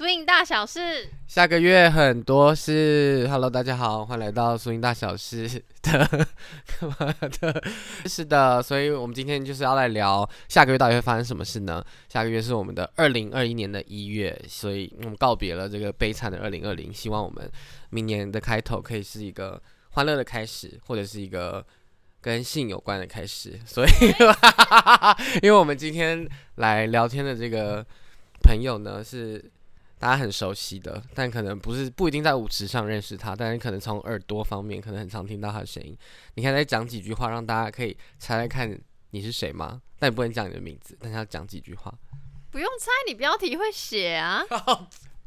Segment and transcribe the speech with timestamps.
[0.00, 3.28] 俗影大小事，下个月很多事。
[3.28, 5.46] Hello，大家好，欢迎来到俗影大小事
[5.82, 7.62] 的干 嘛的？
[8.08, 11.84] 是的，所以我们今天就是要来聊下个月到底会发生什么事呢？
[12.08, 17.46] 下个月是我们的二零二一年的一月，所以我们告别了这个悲惨的二零二零，希望我们
[17.90, 21.62] 明年的开头可以是一个欢乐的开始，或者是一个
[22.22, 23.60] 跟性有关的开始。
[23.66, 23.90] 所以，
[25.44, 27.84] 因为我们今天来聊天的这个
[28.42, 29.44] 朋友呢是。
[30.00, 35.94] 大家很熟悉的，但可能不是不一定在舞池上认识他，但是可能从耳朵方面，可能很常听到他的声音。
[36.36, 39.82] 你看，再讲几句话，让大家可以猜猜看你是谁吗？
[39.98, 41.92] 但你不能讲你的名字，但是要讲几句话。
[42.50, 44.42] 不用猜，你标题会写啊。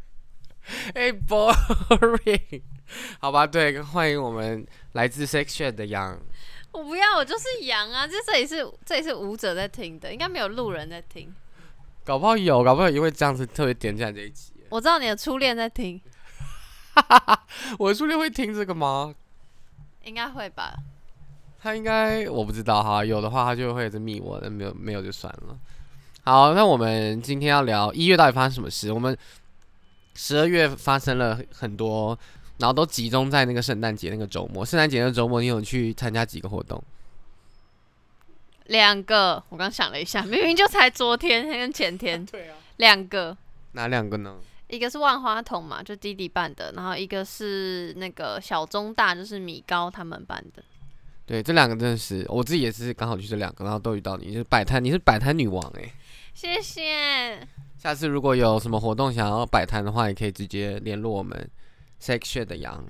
[0.95, 2.61] 哎，boring。
[3.19, 6.19] 好吧，对，欢迎我们来自 Section 的羊。
[6.71, 8.07] 我不要，我就是羊啊！
[8.07, 11.31] 这这里是这里是舞者在听的，应该没有路人在听。
[12.03, 14.52] 搞不好有，搞不好因为这样子特别点进来这一集。
[14.73, 16.01] 我知道你的初恋在听，
[17.77, 19.13] 我的初恋会听这个吗？
[20.03, 20.73] 应该会吧。
[21.61, 25.55] 他应该我不知道哈，有的话他就会在密我，那没有没有就算了。
[26.23, 28.91] 好，那我们今天要聊一月到底发生什么事？
[28.91, 29.15] 我们
[30.15, 32.17] 十二月发生了很多，
[32.57, 34.65] 然后都集中在那个圣诞节那个周末。
[34.65, 36.83] 圣诞节那个周末，你有去参加几个活动？
[38.65, 42.25] 两个，我刚想了一下，明明就才昨天跟前天。
[42.25, 43.37] 对啊，两个。
[43.73, 44.37] 哪两个呢？
[44.73, 50.63] 一个是万花筒嘛，就弟弟办的，然后一个是那个小中大，就是米高他们办的。
[51.27, 55.93] 对，这两个真的是我自己也是刚好去这两个，然后都遇到你，就是摆摊，你是摆摊女王哎。
[56.33, 57.47] 谢谢。
[57.77, 61.47] 下次如果有什么活动想要摆摊的话，也可以直接联络我们
[62.01, 62.83] section 的羊。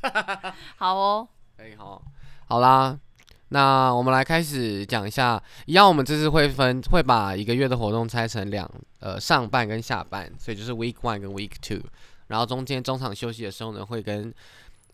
[0.76, 1.28] 好哦。
[1.58, 2.02] 哎，好，
[2.46, 2.98] 好啦。
[3.48, 8.68] 那我们来开始讲一下，一样，我们这次会分会把一个月的活动拆成两
[9.00, 11.80] 呃上半跟下半，所以就是 week one 跟 week two，
[12.28, 14.34] 然后中间中场休息的时候呢，会跟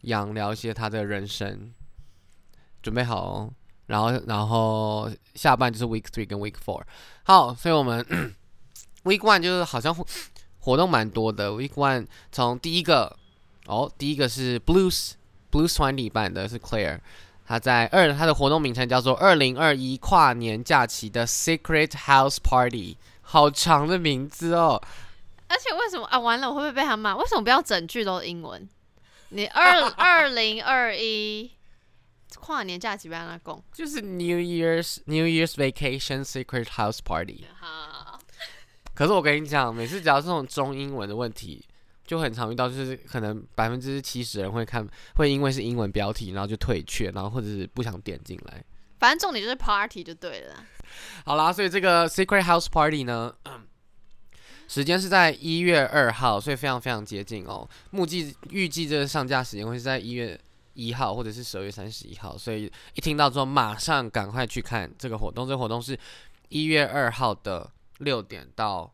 [0.03, 1.73] 杨聊一些他的人生，
[2.83, 3.53] 准备好哦，
[3.87, 6.83] 然后然后下半就是 week three 跟 week four，
[7.23, 8.05] 好，所以我们
[9.05, 9.95] week one 就是好像
[10.59, 13.17] 活动蛮多的，week one 从第一个
[13.67, 15.13] 哦，第一个是 blues
[15.51, 16.99] blues 团体版的是 Claire。
[17.51, 24.81] 他在二，他的活动名称叫做二零二一跨年假期的 Secret House Party，好长的名字哦。
[25.49, 26.17] 而且为什么啊？
[26.17, 27.17] 完了，我会不会被他骂？
[27.17, 28.69] 为什么不要整句都是英文？
[29.31, 31.51] 你二 二零二一
[32.39, 37.47] 跨年假期不让他供，就是 New Year's New Year's Vacation Secret House Party。
[37.59, 38.21] 好。
[38.95, 41.67] 可是我跟你讲，每次只要这种中英文的问题。
[42.11, 44.85] 就很常遇到，就是可能百分之七十人会看，
[45.15, 48.65] 会因为是英文标题，然后就退却，然后或者是不想点进来。
[48.99, 50.57] 反正重点就是 party 就对了。
[51.25, 53.33] 好啦，所以这个 secret house party 呢，
[54.67, 57.65] 时间是在一月二号，所以非常非常接近哦。
[57.93, 60.37] 目计预计这个上架时间会是在一月
[60.75, 65.47] 一号或者是十二月三十一号，所以一听到之后马上赶快去看这个活动。
[65.47, 65.97] 这个活动是
[66.49, 68.93] 一月二号的六点到，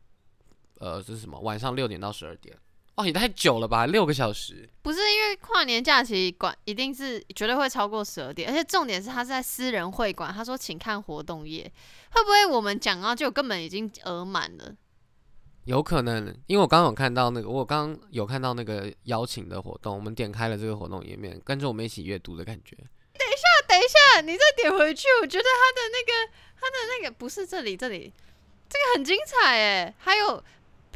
[0.81, 1.41] 呃，这是什么？
[1.41, 2.55] 晚上六点到十二点。
[2.97, 4.67] 哦，也太久了吧，六个小时。
[4.81, 11.71] 不是因为跨年假期馆一定是绝对会超过十二点，而且重点是他在私人会馆，他说请看活动页，
[12.13, 14.75] 会不会我们讲到就根本已经额满了？
[15.65, 22.75] 有可能，因为我刚刚有看到那个，我刚刚有看到那个邀请的活动，我们点开了这个活动页面，跟着我们一起阅读的感觉。
[22.77, 28.11] 等一下，等一下，你再点回去，我觉得他的那个，他的那个不是这里，这里
[28.71, 30.43] 这个很精彩哎，还有。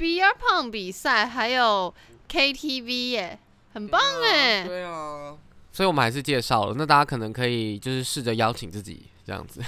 [0.00, 1.94] Beer Pong 比赛还有
[2.27, 3.38] KTV 耶，
[3.75, 4.65] 很棒哎！
[4.65, 5.37] 对啊，
[5.71, 6.75] 所以我们还是介绍了。
[6.75, 9.61] 那大家可能可以就是试着邀请自己这样子。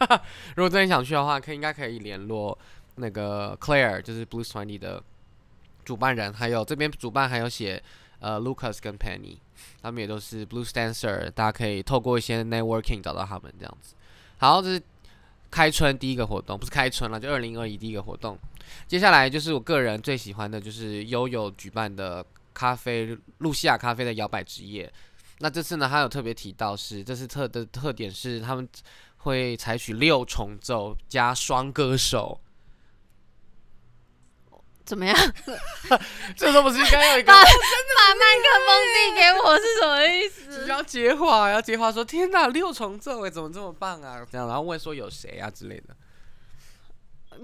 [0.56, 2.56] 如果真的想去的话，可以应该可以联络
[2.94, 5.02] 那个 Claire，就是 Blue Twenty 的
[5.84, 7.82] 主办人，还有这边主办还有写
[8.20, 9.36] 呃 Lucas 跟 Penny，
[9.82, 13.94] 他们也都是 Blue Dancer，大家可以透过一些 networking 找到他们这样子。
[14.38, 14.82] 好，这是
[15.56, 18.38] 开春第一个活动，不是开春了，就二零二一第一个活动。
[18.86, 22.22] 接下来就是我个人最喜欢的，就是悠悠举办的
[22.52, 24.92] 咖啡露西亚咖啡的摇摆之夜。
[25.38, 28.68] 那这次呢，他有特别提到是，这次特的特点是他们
[29.16, 32.38] 会采取六重奏加双歌手。
[34.86, 35.16] 怎么样？
[36.36, 40.66] 这都不是应该有一个 把麦克风递给我是什么意思？
[40.66, 44.24] 要接话，要接话说天哪，六重奏哎，怎么这么棒啊？
[44.30, 45.94] 这样，然后问说有谁啊之类的。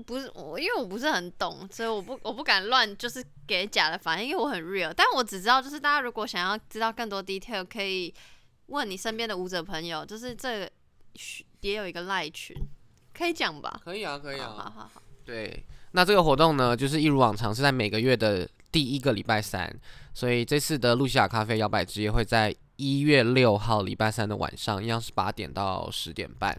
[0.07, 4.91] 不是我，因为我不是很懂，所以我不我不敢乱就是给假的反应，因为我很 real。
[4.97, 8.15] 但我只知道，就是大家如果想要知道更多 detail，可以
[8.69, 10.07] 问你身边的舞者朋友。
[10.07, 10.71] 就是这
[11.61, 12.57] 也有一个赖群，
[13.13, 13.81] 可以讲吧？
[13.85, 14.47] 可以啊，可以啊。
[14.57, 15.03] 好好好。
[15.27, 15.63] 对，
[15.93, 19.71] 那这个活动呢，就是一如往常是在每个月的第一个礼拜三，
[20.15, 26.59] 所以这次的露西亚咖啡摇摆之夜会在一月六号礼拜三的晚上，一样是八点到十点半，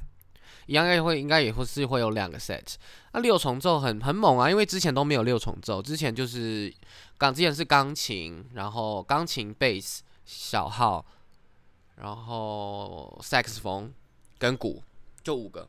[0.68, 2.76] 一样也会应该也会是会有两个 set。
[3.14, 6.72] 那六重奏很很猛啊，因为之前都没有六重奏，之前就是
[7.18, 11.04] 钢之前是钢琴，然后钢琴、bass、小号，
[11.96, 13.92] 然后萨克斯风
[14.38, 14.84] 跟鼓，
[15.24, 15.68] 就五个。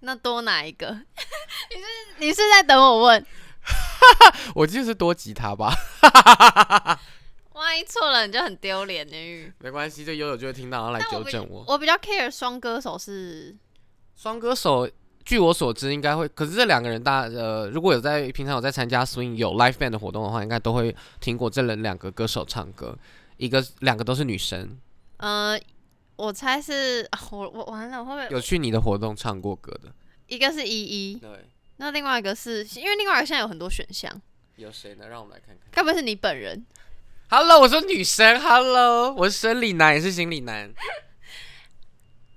[0.00, 0.88] 那多哪一个？
[1.70, 1.86] 你是
[2.18, 3.26] 你是在等我问？
[4.54, 5.74] 我就是多吉他吧。
[7.54, 9.52] 万一错了，你就很丢脸呢。
[9.60, 11.64] 没关系，这悠悠就会听到，然后来纠正我。
[11.66, 13.56] 我比较 care 双歌手是
[14.14, 14.88] 双歌手，
[15.24, 16.28] 据我所知应该会。
[16.28, 22.96] 可是这两个人，大呃，如果有在平常有在参加 swing 有 live band 的活动的话，应该都会听过这人两个歌手唱歌。
[23.38, 24.78] 一个两个都是女生。
[25.16, 25.58] 呃，
[26.16, 29.92] 我猜是 我我完了，会不会有去你的活动唱过歌的？
[30.26, 31.48] 一个是依依，对。
[31.76, 34.10] 那另外一个是因为另外一个现在有很多选项。
[34.56, 35.08] 有谁呢？
[35.08, 35.68] 让我们来看看。
[35.70, 36.64] 该不会是你本人
[37.28, 38.40] ？Hello，我说女生。
[38.40, 40.72] Hello，我是生理男也是心理男。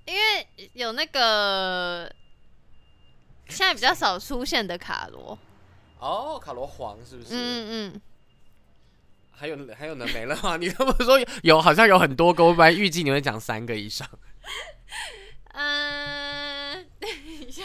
[0.06, 2.14] 因为有那个
[3.48, 5.40] 现在比较少出现的卡罗。
[6.00, 7.30] 哦，卡罗黄是不是？
[7.32, 8.02] 嗯嗯。
[9.40, 10.06] 还有还有呢？
[10.14, 10.58] 没了吗？
[10.58, 12.44] 你这么说有，好像有很多个。
[12.44, 14.06] 我本来预计你会讲三个以上。
[15.54, 17.64] 嗯 等一下。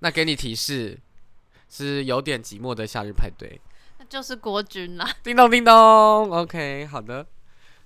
[0.00, 1.00] 那给你提示，
[1.70, 3.58] 是有点寂寞的夏日派对。
[3.98, 5.10] 那就是国军啦！
[5.24, 5.72] 叮咚叮咚
[6.30, 7.26] ，OK，好的，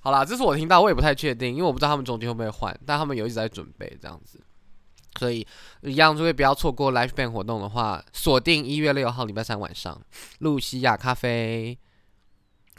[0.00, 4.40] 好啦，这是我听到，我也不太确定，因为我不知道他们中间会不会换，但他们有一直在准备这样子，
[5.18, 5.46] 所以
[5.82, 10.02] 一样，如果不要错过 Live Band 活动的话，锁定一月六号礼拜三晚上，
[10.40, 11.78] 露西亚咖啡。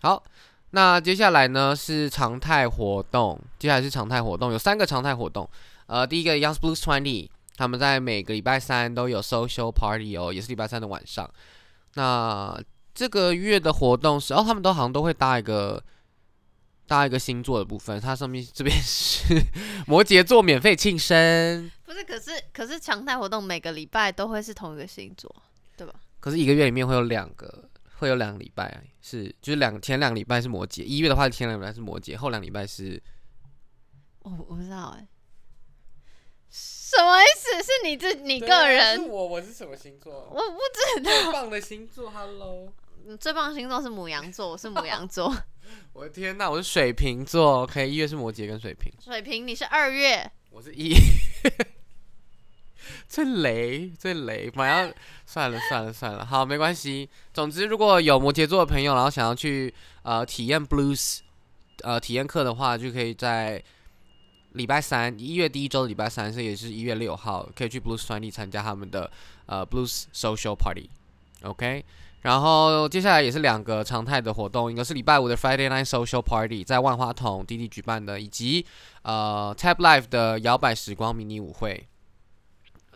[0.01, 0.23] 好，
[0.71, 5.49] 那接下来呢是常态活动，接下来是常态活动，有三个常态活动，
[5.87, 11.29] 呃，第一个 Young Blues Twenty，他们在每个礼拜三都有 Social Party 哦，也是礼拜三的晚上，
[11.95, 12.61] 那。
[12.91, 15.81] 这个月的活动是哦，他们都好像都会搭一个
[16.85, 19.41] 搭一个星座的部分，它上面这边是
[19.87, 21.71] 摩羯座免费庆生。
[21.85, 25.33] 不是，可是可是常态活动每个礼拜都会是同一个星座，
[25.77, 25.93] 对吧？
[26.19, 33.01] 可是一个月里面会有两个，会有两个礼拜是就是两前两个礼拜是摩羯，一月的话前两个礼拜是摩羯，后两礼拜是，
[34.19, 35.07] 我我不知道哎。
[36.51, 37.63] 什么意思？
[37.63, 38.95] 是你自你个人？
[38.95, 40.11] 是我，我是什么星座？
[40.11, 41.11] 我不知道。
[41.11, 42.73] 最棒的星座，Hello。
[43.19, 45.31] 最棒的星座是母羊座，我是母羊座。
[45.93, 47.61] 我的天哪，我是水瓶座。
[47.61, 48.91] OK，一月是摩羯跟水瓶。
[48.99, 50.31] 水瓶，你是二月。
[50.49, 50.95] 我是一。
[53.07, 54.93] 最雷，最雷，马上
[55.25, 57.09] 算了算了算了，好，没关系。
[57.33, 61.19] 总之，如果有摩羯座的朋友，然后想要去呃体验 blues
[61.83, 63.63] 呃体验课的话，就可以在。
[64.53, 69.09] 礼拜三，一月第一周的礼拜三，是也是一月六号，可以去 Blues 兄弟参加他们的
[69.45, 71.85] 呃 Blues Social Party，OK。
[72.21, 78.65] 然后接下来也是两个常态的活动，一个是礼拜五的 Friday Night Social Party，在万花筒弟弟举办的，以及
[79.03, 81.87] 呃 Tab Live 的摇摆时光迷你舞会，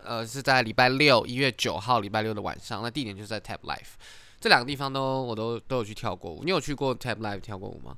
[0.05, 3.94] 呃是在礼拜六一月九号礼拜六的晚上，那地点就是在 Tap Life
[4.39, 7.97] 这两个地方都我都都有去跳过舞，你有去过 Tap Life 跳过舞吗？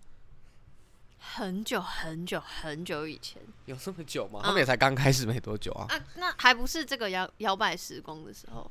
[1.18, 4.42] 很久很久很久以前，有这么久吗？
[4.44, 5.88] 他们也才刚开始没多久啊。
[5.90, 8.70] 啊，那还不是这个摇摇摆时光的时候，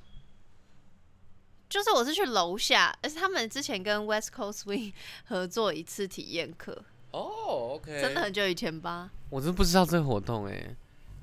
[1.68, 4.92] 就是我是去楼下，而且他们之前跟 West Coast Swing
[5.24, 6.84] 合作一次体验课。
[7.10, 9.10] 哦，OK，真的很久以前吧？
[9.30, 10.76] 我真不知道这个活动哎。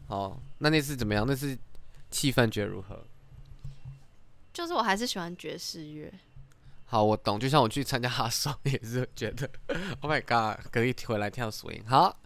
[0.10, 1.26] 好，那那次怎么样？
[1.26, 1.58] 那次
[2.12, 3.04] 气氛觉得如何？
[4.54, 6.14] 就是我还是喜欢爵士乐。
[6.86, 7.40] 好，我懂。
[7.40, 9.50] 就像我去参加哈手，也是觉得，
[10.02, 11.88] Oh my God，可以回来跳 swing。
[11.88, 12.20] 好，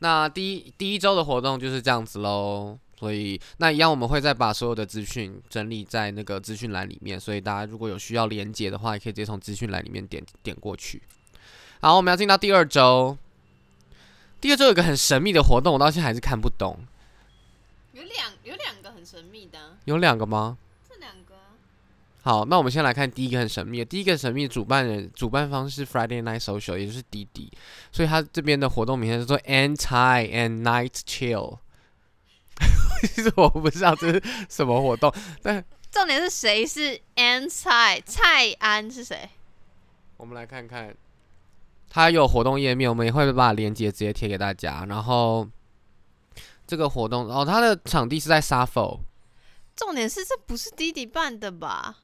[0.00, 2.76] 那第一第一周的活动就是这样子喽。
[2.98, 7.18] 所以那一样，我们会再把所有的资讯整理在那个资讯栏里面。
[7.18, 11.00] 所以大家如果有需要连接的话，也可以直接从资讯栏里面点点过去。
[11.80, 13.16] 好，我们要进到第二周。
[14.40, 16.76] 第二周有个很神秘的活动，我到现在还是看不懂。
[17.92, 18.32] 有两
[19.18, 19.58] 神秘的。
[19.84, 20.56] 有两个吗？
[20.88, 21.34] 这两个
[22.22, 23.84] 好，那我们先来看第一个很神秘的。
[23.84, 27.50] 第一个神秘主办人、主办方是 Friday Night Social，也就是滴滴，
[27.90, 31.58] 所以他这边的活动名称叫做 Anti and Night Chill。
[33.02, 39.28] 其实我不知道这是什么活动，但重点是谁是 Anti 蔡安是谁？
[40.16, 40.94] 我们来看看，
[41.90, 44.84] 他有活动页面，我们也会把链接直接贴给大家。
[44.88, 45.48] 然后
[46.66, 49.00] 这个活动哦，它的场地是在 s a f o
[49.78, 52.00] 重点是这不是滴滴办的吧？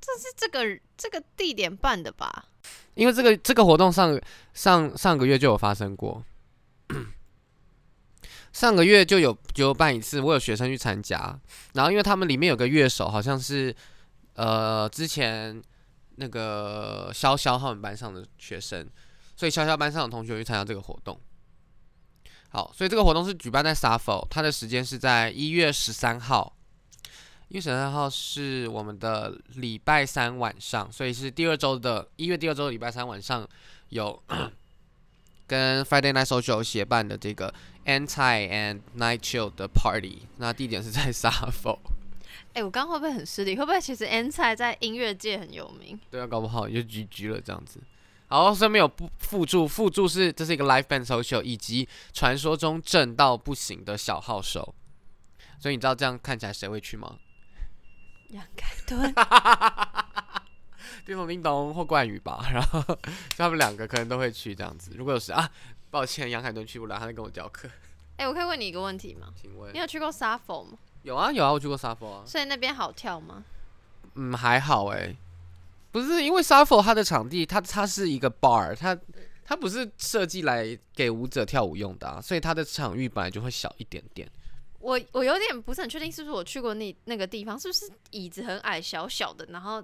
[0.00, 2.46] 这是这个这个地点办的吧？
[2.94, 4.18] 因为这个这个活动上
[4.54, 6.24] 上上个月就有发生过，
[8.52, 11.38] 上个月就有就有办一次，我有学生去参加，
[11.74, 13.74] 然后因为他们里面有个乐手，好像是
[14.34, 15.62] 呃之前
[16.16, 18.88] 那个潇潇他们班上的学生，
[19.36, 21.20] 所以潇潇班上的同学去参加这个活动。
[22.48, 26.54] 好，所以这个活动是举办在 Safo，它的时间是在一月十三号。
[27.48, 33.48] 一月十三号是我们的礼拜三晚上，所以是第二周的一月第二周的礼拜三晚上
[33.88, 34.22] 有
[35.48, 37.52] 跟 Friday Night Social 协办的这个
[37.86, 41.78] Anti and Night Chill 的 Party，那地点是在 Safo。
[42.52, 43.56] 哎、我刚刚会不会很失礼？
[43.56, 45.98] 会不会其实 Anti 在音乐界很有名？
[46.10, 47.80] 对啊，搞不好你就 GG 了这样子。
[48.26, 54.74] 好，上面有附附注，附注是这是一个 live band social，以及传说中正到不行的小号手。
[55.58, 57.16] 所以你知道这样看起来谁会去吗？
[58.28, 59.14] 杨凯敦，
[61.06, 62.98] 叮咚叮咚或冠宇吧， 然后就
[63.36, 64.92] 他们两个可能都会去这样子。
[64.94, 65.50] 如果有时啊，
[65.90, 67.68] 抱歉，杨凯敦去不了，他在跟我教课。
[68.16, 69.28] 哎、我可以问你一个问题吗？
[69.40, 70.76] 请问你有去过 Safo 吗？
[71.02, 72.22] 有啊有啊，我去过 Safo 啊。
[72.26, 73.44] 所以那边好跳吗？
[74.14, 75.14] 嗯，还好哎、
[75.90, 78.98] 不是因为 Safo 它的场地，它它是一个 bar，它
[79.44, 84.28] 它不是设计来给舞者跳舞用的啊，所以它的场域本来就会小一点点。
[84.78, 89.82] 我我有点不是很确定，是不是我去过那那个地方，是不是椅子很矮小小的，然后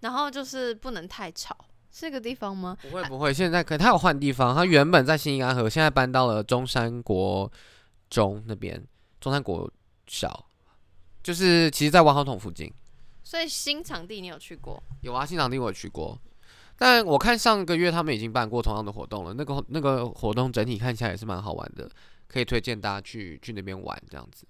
[0.00, 1.56] 然后就是不能太吵，
[1.92, 2.76] 是这个地方吗？
[2.82, 7.50] 不会不会，现在可他有换地方，他原本在新义安河，现在搬到了中山国
[8.10, 8.84] 中那边，
[9.20, 9.70] 中山国
[10.06, 10.46] 小，
[11.22, 12.72] 就是其实在万豪桶附近。
[13.22, 14.82] 所以新场地你有去过？
[15.02, 16.18] 有啊，新场地我有去过，
[16.76, 21.88] 但我看上个月他们已经办过同样的活动了，那个那个活动整体看起来也是蛮好玩的，
[22.28, 24.46] 可以推荐大家去去那边玩这样子。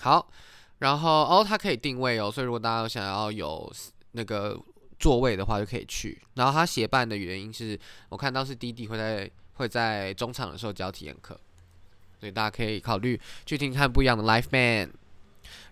[0.00, 0.30] 好，
[0.78, 3.72] 然后哦，它可以定位哦，所以如果大家想要有
[4.12, 4.58] 那个
[4.98, 6.20] 座位的话，就可以去。
[6.34, 7.78] 然后它协办的原因是
[8.08, 11.38] 我看到是滴滴会在会在中场的时候教体验课，
[12.18, 14.92] 所以大家可以考虑去听看不一样的 Life Man。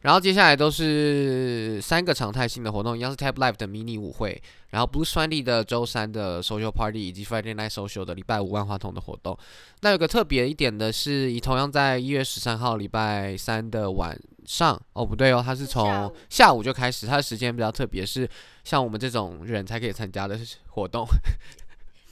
[0.07, 9.37] 然后接下来都是三个常态性的活动，一样是 Tab Live 的迷你舞会，然后 Blue Sunday 的周三的 Social Party 以及 Friday Night Social 的礼拜五万花筒的活动。
[9.81, 18.31] 那有个特别一点的是，以同样在一月十三号礼拜三的晚上，哦不对哦，它是从下午就开始，它的时间比较特别，是
[18.63, 21.05] 像我们这种人才可以参加的活动。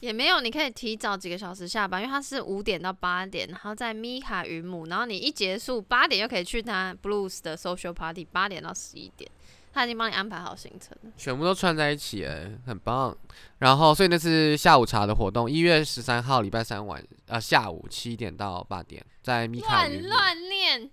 [0.04, 9.30] 也没有，你可以提早几个小时下班，因为它是五点到八点，然后在米卡云母，然后你一结束八点就可以去他 Blues 的 social party，八点到十一点，
[9.72, 11.10] 他已经帮你安排好行程了。
[11.16, 13.16] 全部都串在一起，哎，很棒。
[13.60, 20.90] 然后，所以那是下午茶的活动，一月十三号礼拜三晚呃下午七点到八点，在米卡云乱母乱念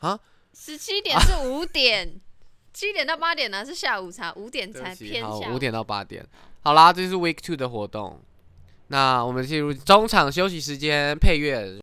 [0.00, 0.20] 啊，
[0.52, 2.20] 十七点是五点，
[2.74, 6.26] 七点到八点呢是下午茶，五点才偏下午五点到八点。
[6.62, 8.20] 好啦，这是 Week Two 的活动。
[8.92, 11.78] 那我们进入中场休息时间，配乐。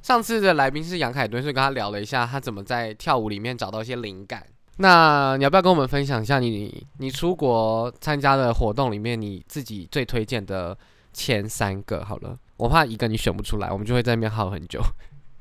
[0.00, 4.46] 上次的来宾是杨凯敦，所以跟他聊了一下，他怎么在跳舞里面找到一些灵感。
[4.76, 10.78] 那你要不要跟我们分享一下你你出国参加的活动里面你自己最推荐的
[11.12, 12.04] 前三个？
[12.04, 14.80] 好了，我怕一个你选不出来，我们就会在那边耗很久。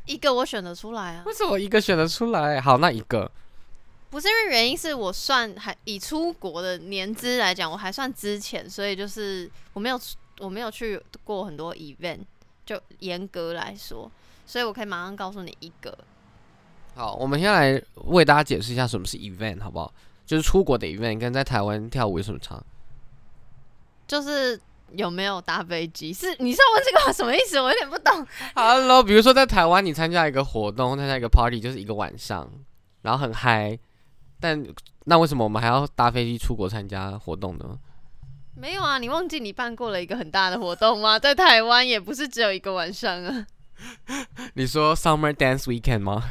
[0.07, 2.59] 一个我选得出来啊，为什么一个选得出来？
[2.59, 3.29] 好，那一个
[4.15, 9.99] 不是因为原因是我算还以出国的年资来讲，我还算之前，所以就是我没有
[10.39, 12.19] 我没有去过很多 event，
[12.65, 14.09] 就严格来说，
[14.45, 15.97] 所以我可以马上告诉你一个，
[16.95, 19.93] 好，我们先来为大家解释一下什么是 event，好不好？
[20.25, 22.63] 就是出国的 event 跟在台湾跳舞有什么差？
[24.07, 24.57] 就是
[24.93, 26.13] 有没有搭飞机？
[26.13, 27.59] 是你是要问这个吗什么意思？
[27.59, 28.25] 我有点不懂。
[28.55, 32.49] Hello，比如说在台湾你参加一个活动，参加一个 party 就是一个晚上，
[33.01, 33.77] 然后很嗨，
[34.39, 34.65] 但
[35.05, 37.77] 那为什么我们还要搭飞机出国参加活动呢？
[38.55, 41.17] 没有啊，你忘记你办过了一个很大的活动吗？
[41.19, 43.45] 在台湾也不是只有一个晚上啊，
[44.55, 46.23] 你说 Summer Dance Weekend 吗？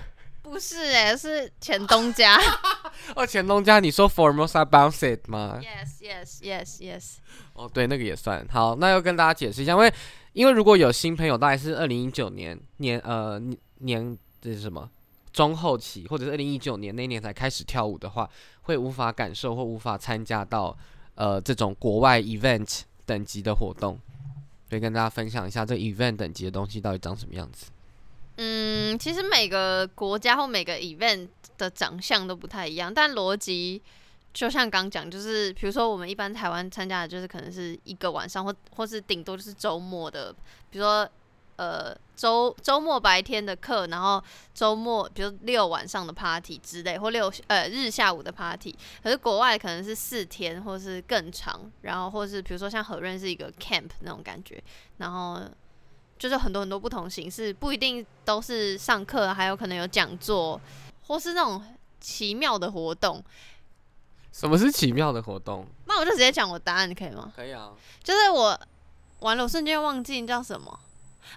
[0.42, 2.38] 不是诶、是前东家。
[3.16, 7.14] 哦，前东家，你说 Formosa Bounce It 吗？yes yes yes yes。
[7.54, 8.46] 哦，对，那个也算。
[8.50, 9.92] 好，那要跟大家解释一下，因为
[10.32, 14.88] 因为如果有新朋友，大概是二零一九年年呃年年这是什么
[15.34, 18.30] 中后期，或者是二零一九年那一年才开始跳舞的话，
[18.62, 20.74] 会无法感受或无法参加到
[21.16, 23.98] 呃这种国外 event 等级的活动，
[24.70, 27.66] 所以跟大家分享一下这 event 等级的东西到底长什么样子。
[28.36, 33.82] 嗯，其实每个国家或每个 event 的长相都不太一样，但逻辑
[34.32, 40.32] 就像刚讲，就是比如说我们一般台湾参加的，就是可能是一个晚上，或或是顶多就是周末的，
[40.70, 41.08] 比如说
[41.56, 44.22] 呃周周末白天的课，然后
[44.54, 48.74] 周末比如六晚上的 party 之类，或六呃日下午的 party。
[49.02, 54.62] 可是国外可能是四天，或是更长，然后或是比如说像和润是一个 camp 那种感觉，
[54.98, 55.40] 然后。
[56.16, 60.58] 就是很多很多不同形式，不一定都是上课，还有可能有讲座，
[61.02, 61.62] 或是那种
[62.00, 63.22] 奇妙的活动。
[64.32, 65.66] 什么是奇妙的活动？
[65.86, 67.32] 那我就直接讲我答案，可以吗？
[67.34, 67.72] 可以啊。
[68.02, 68.58] 就是我
[69.18, 70.78] 完了，我瞬间忘记叫什么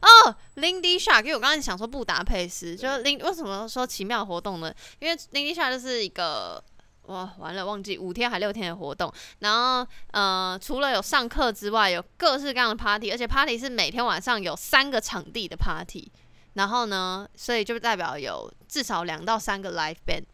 [0.02, 1.24] 哦，Lindy Shark。
[1.24, 4.74] 因为我刚才想说布达佩斯，就是林为什么说奇妙活动呢？
[5.00, 6.64] 因为 Lindy Shark 就是一个
[7.04, 9.14] 哇，完了忘记五天还六天的活动。
[9.40, 16.12] 然后呃，除了有上课之外，有各式各样的 party，而且 party 是每天晚上有三个场地的 party。
[16.54, 20.26] 然后呢，所以就代表有至少两到三个 live band。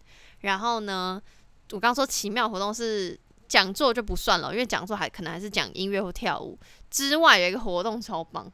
[0.41, 1.21] 然后呢？
[1.71, 6.59] 我刚说奇妙活动是讲座就不算了，因为讲座还可能还是讲音乐或跳舞
[6.91, 8.51] 之外，有一个活动超棒，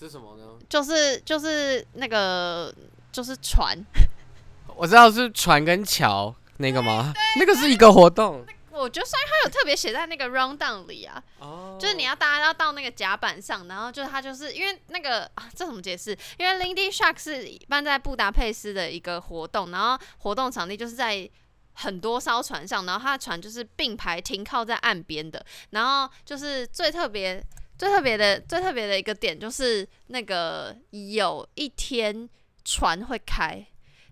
[0.00, 0.44] 是什么呢？
[0.68, 2.74] 就是就是那个
[3.12, 3.76] 就是船，
[4.74, 7.12] 我知道是船跟桥那个吗？
[7.38, 8.42] 那个是一个活动。
[8.70, 16.16] 我觉得虽然它有特别写在那个 round down 里啊，哦，就是你要大家要到那个甲板上，然后就是它就是因为那个啊，这怎么解释？
[16.38, 21.28] 因为 Lindy Shark 是办在布达佩斯的一个活动，然后活动场地就是在。
[21.72, 25.42] 很多艘船上，然后它的船就是并排停靠在岸边的。
[25.70, 27.42] 然后就是最特别、
[27.80, 32.28] 最特别的、最特别的一个点，就是那个有一天
[32.62, 33.66] 船会开，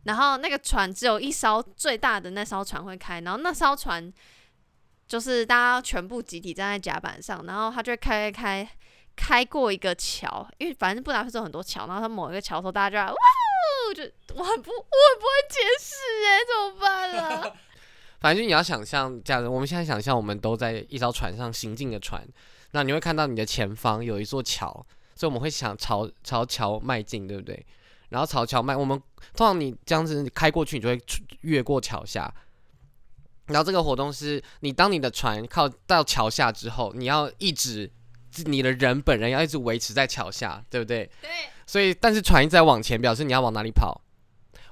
[0.04, 4.10] 然后那个船只有一艘最大的那艘船会开，然后那艘船
[5.06, 8.70] 就是大家全部集体站在甲板上，然后它就会开开开
[9.14, 13.18] 开过一个桥，因为反正布达佩斯很多桥，然后它某一个桥头，大家就哇。
[13.94, 14.02] 就
[14.34, 15.94] 我很不我很不会解释
[16.26, 17.52] 哎，怎么办啊？
[18.20, 22.22] 反正你要想象这样子，我们现在想象我们都在一艘船上行进的船，
[22.72, 24.84] 那你会看到你的前方有一座桥，
[25.14, 27.66] 所以我们会想朝朝桥迈进，对不对？
[28.10, 29.00] 然后朝桥迈，我们
[29.34, 31.00] 通常你这样子开过去，你就会
[31.42, 32.32] 越过桥下。
[33.46, 37.90] 然后这个活动是你当你的船靠到桥下之后，你要一直
[38.44, 41.10] 你的人本人要一直维持在桥下，对不对？
[41.20, 41.30] 对。
[41.66, 44.00] 所以，但是船一直在往前，表示你要往哪里跑？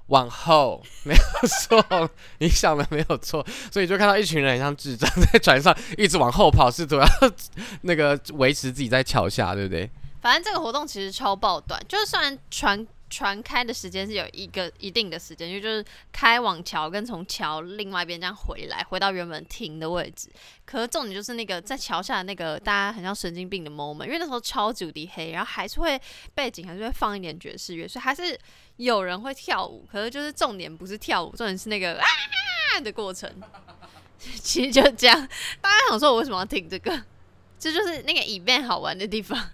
[0.08, 3.44] 往后， 没有错，你想的没有错。
[3.70, 7.06] 所以就看到一群人像智障在船上一直往后跑，试图要
[7.82, 9.90] 那个维持自己在桥下，对不对？
[10.20, 12.86] 反正这个活动其实超爆短，就算船。
[13.08, 20.28] 船开的时间是有一个一定的时间，就就是开往桥跟从桥另外一边这样回来，回到原本停的位置。
[20.64, 26.00] 可是重点就是那个在桥下的那个大家很像神经病的 moment，因为那时候超级无敌黑，然后还是会
[26.34, 28.38] 背景还是会放一点爵士乐，所以还是
[28.76, 29.86] 有人会跳舞。
[29.90, 33.32] 可是就是重点不是跳舞，重点是那个啊的过程。
[34.18, 35.28] 其实就这样，
[35.60, 37.04] 大家想说我为什么要听这个？
[37.58, 39.50] 这就是那个 event 好玩的地方。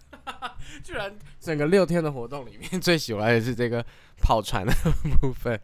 [0.84, 3.84] 居然整个六天的活动里面 最喜欢的是这个
[4.20, 4.72] 跑船的
[5.20, 5.58] 部分，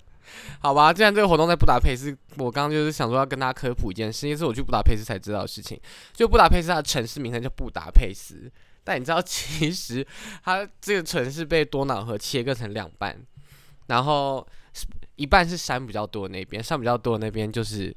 [0.60, 0.92] 好吧？
[0.92, 5.80] 既然这个活动在布达佩斯，我刚刚就是想说要跟大家科普一件事，因为是我去布达佩斯才知道的事情。
[6.12, 8.50] 就布达佩斯它的城市名称叫布达佩斯，
[8.84, 10.06] 但你知道其实
[10.44, 13.16] 它这个城市被多瑙河切割成两半，
[13.86, 14.46] 然后
[15.16, 17.94] 一半是山比较多那边，山比较多那边就是。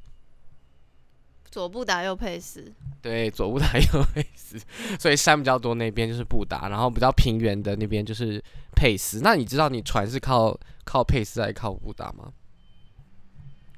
[1.51, 4.57] 左布达右佩斯，对，左布达右佩斯，
[4.97, 8.41] 所以山比较多那边就是布达，然后比较平原的那边就是
[8.73, 9.19] 佩斯。
[9.21, 12.31] 那你知道你船是靠靠佩斯还是靠布达吗？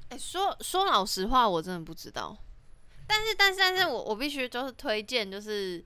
[0.09, 2.37] 哎，说说老实话，我真的不知道。
[3.07, 5.83] 但是但是但是我我必须就是推荐，就是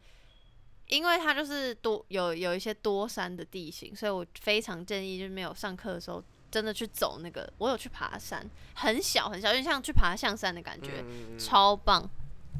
[0.87, 6.21] 因为它就是多有有一些多山的地形，所以我非常建议就是没有上课的时候。
[6.49, 11.03] 真的去走那个，我有去爬山，很小很小，就像去爬象山的感觉，
[11.37, 12.09] 超棒。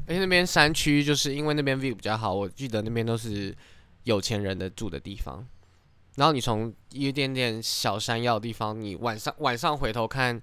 [0.06, 3.56] 而且那边山区就是因为那边 view 比较好，我记得那边都是
[4.04, 5.46] 有钱人的住的地方。
[6.16, 10.40] 然后你从一点点小山腰的地方，你晚上晚上回头看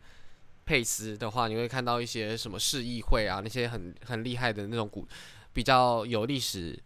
[0.65, 5.07] 佩斯的话，你会看到一些什么市议会啊，那些很很厉害的那种古
[5.53, 6.81] 比较有历史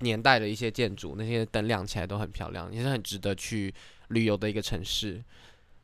[0.00, 3.72] 年代的一些建筑，那些灯亮起来都很漂亮，也是很值得去。
[4.08, 5.22] 旅游的一个城市，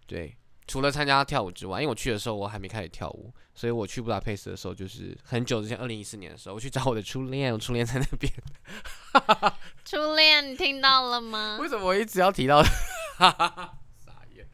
[0.07, 0.37] 对，
[0.67, 8.33] 除了参加跳舞之外，因为我去的时候我还没开始跳舞，所以我去布达佩斯的时候就是很久之前，二零一四年的时候，我去找我的初恋，我初恋在那边。
[9.85, 11.59] 初恋，你听到了吗？
[11.62, 12.62] 为什么我一直要提到？
[13.19, 13.31] 傻
[14.35, 14.47] 眼。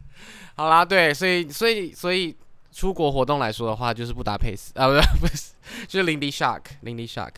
[0.56, 2.36] 好啦，对，所以，所以，所以
[2.72, 5.52] 出国活动来说的话，就是布达佩斯啊，不是，不是，
[5.88, 7.34] 就是 Lindy Shark，Lindy Shark。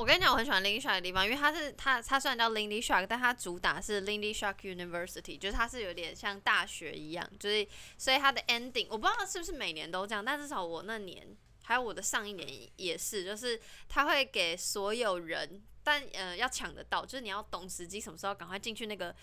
[0.00, 13.60] 我跟你讲，我很喜欢 Lindy Shark 的地方，因为它是它它虽然叫 Lindy Shark，但它主打是 Lindy Shark University，就是它是有点像大学一样，就是所以它的 ending 我不知道是不是每年都这样，但至少我那年还有我的上一年也是，就是
[13.90, 19.14] 他会给所有人，但呃要抢得到，就是你要懂时机，什么时候赶快进去那个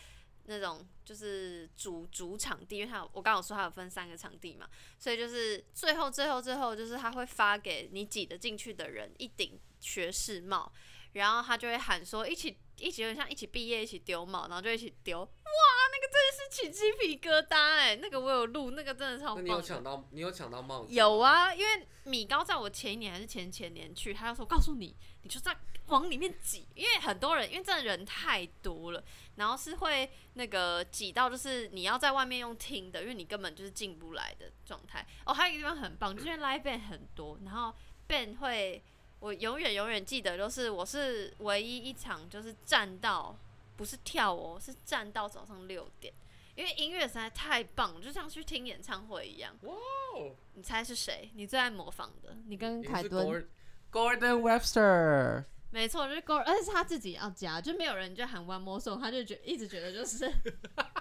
[0.45, 9.59] 那种就是主主场地，因为它我刚好说它有分三个场地嘛，所以就是最后最后最后就是他会发给你挤得进去的人一顶。
[9.79, 10.71] 学士帽，
[11.13, 15.61] 然后他就会喊说一起一起有点像一起毕业一起丢帽，然后就一起丢，哇，
[15.91, 19.41] 那个真的是起鸡皮疙瘩哎、那个我有录，那个真的超棒的。
[19.41, 20.07] 那你有抢到？
[20.11, 20.93] 你有抢到帽子？
[20.93, 21.17] 有。
[21.17, 29.03] 啊，因为米高在我前一年还是前前年去，他就说告诉你，你就在往里面挤，因为很多人，因为真的人太多了，
[29.37, 35.05] 然后是会那个挤到就是你要在外面用听的，因为你根本就是进不来的状态。
[35.25, 37.73] 哦，还有一个地方很棒，就是因为 live band 很多，然后
[38.07, 38.83] band 会，
[39.19, 43.35] 我永远永远记得，就是我是唯一一场就是站到
[43.75, 46.13] 不是跳哦，是站到早上六点。
[46.55, 49.55] 因为音乐实在太棒了，就像去听演唱会一样。
[49.61, 50.35] 哇哦！
[50.55, 51.29] 你猜是谁？
[51.35, 52.35] 你最爱模仿的？
[52.47, 53.45] 你跟凯顿 Gord-
[53.91, 55.45] Gordon Webster。
[55.69, 60.31] 没错，就是 Gordon，而且是他自己要加，就没有人就喊 One More Song，他就觉一直觉得就是，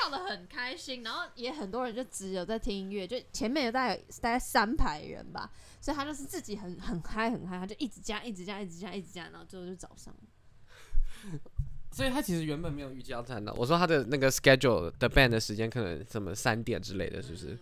[0.00, 10.14] 跳的很开心，然后也很多人就只有在听音乐，就前面有大概有大概三排人吧，所以他就是自己很很嗨很嗨，他就一直加一直加一直加一直加，然后最后就早上。
[11.90, 13.52] 所以他其实原本没有预计要站到。
[13.54, 17.58] 我说他的那个 schedule 的 band 的时间可能什么三点之类的，是不是？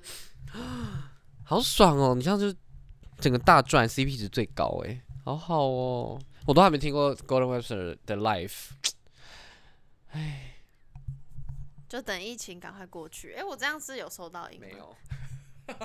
[1.45, 2.15] 好爽哦！
[2.15, 2.57] 你像就是
[3.19, 6.21] 整个大赚 CP 值最高哎，好好哦。
[6.45, 8.71] 我都还没听过 Golden Webster 的 live，
[11.89, 13.35] 就等疫情赶快过去。
[13.35, 14.79] 哎、我这样是有收到音吗没？
[14.79, 14.97] 有。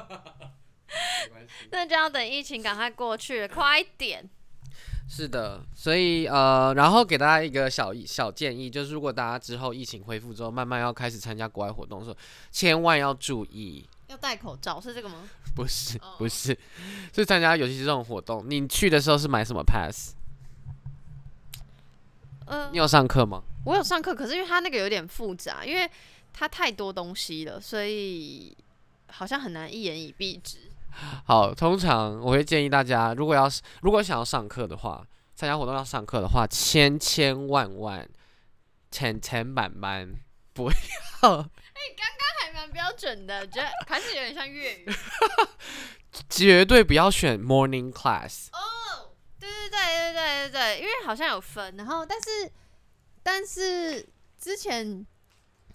[1.33, 1.47] 没。
[1.71, 4.29] 那就要等疫情赶快过去了，快点。
[5.09, 12.17] 是的，所以呃，然后给大家一个小小建议，就是如果大家之后疫情恢复之后，慢慢要开始参加国外活动的时候，
[12.49, 15.27] 千万要注意，要戴口罩是这个吗？
[15.53, 16.57] 不是哦不是，
[17.13, 20.15] 是参加尤其是这种活动，你去的时候是买什么 pass？
[22.45, 23.43] 呃你，有上课吗？
[23.65, 25.89] 我有上课，可是因为它那个有点复杂，因为
[26.33, 28.55] 它太多东西了，所以
[29.07, 30.57] 好像很难一言以蔽之。
[31.25, 38.09] 好，通常我会建议大家，如果要是如果想要上课的话，参加活动要上课的话，千千万万
[38.89, 40.11] 千千万万
[40.53, 44.85] 不要，哎，刚刚还蛮标准的，觉得还是有点像粤语。
[46.29, 48.47] 绝对不要选 morning class。
[48.51, 52.51] 哦，对对对对对对对，因为好像有分，然后但是
[53.23, 54.05] 但是
[54.37, 55.05] 之前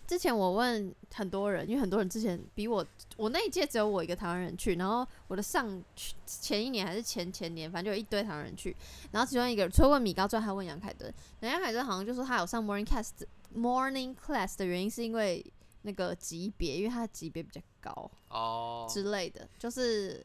[0.06, 5.82] 之前我问很多人，因为很多人之前比我我那一届只有我一个台湾人去，然后我的上
[6.24, 8.76] 前一年还是前前年，反正就有一堆台湾人去，
[9.10, 13.10] 然后其中一个除了问米高之外，还问杨凯敦，杨凯敦好像就说他有上 morning class
[13.54, 15.44] morning class 的原因是因为
[15.82, 18.10] 那个级别，因为他的级别比较高。
[18.28, 20.24] 哦之类的，就是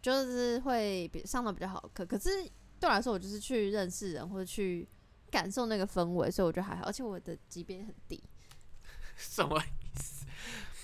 [0.00, 2.06] 就是会比上的比较好的课。
[2.06, 2.42] 可是
[2.80, 4.88] 对我来说，我就是去认识人或者去
[5.30, 6.82] 感受那个氛围，所以我觉得还好。
[6.84, 8.22] 而且我的级别很低，
[9.16, 10.26] 什么意思？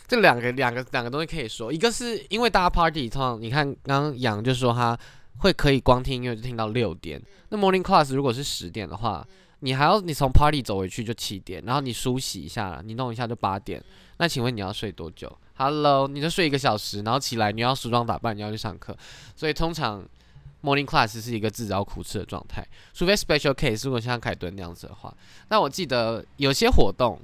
[0.09, 4.97] 这两个两个两个东西可以说，一个是因为大家 party 通常你看刚刚杨就说他
[5.39, 9.27] 会可以光听音乐就听到六点，那 morning class 如果是十点的话，
[9.61, 13.83] 你还要你从 party 走回去就七点，然后你梳洗一下，你弄一下就八点，
[14.19, 18.97] 那请问你要睡多久？Hello，你就睡一个小时，然后起来你要梳妆打扮，你要去上课，
[19.35, 20.07] 所以通常
[20.67, 25.15] morning class 是一个自找苦吃的状态，除非 special case，如果像凯顿那样子的话，
[25.49, 27.21] 那我记得有些活动。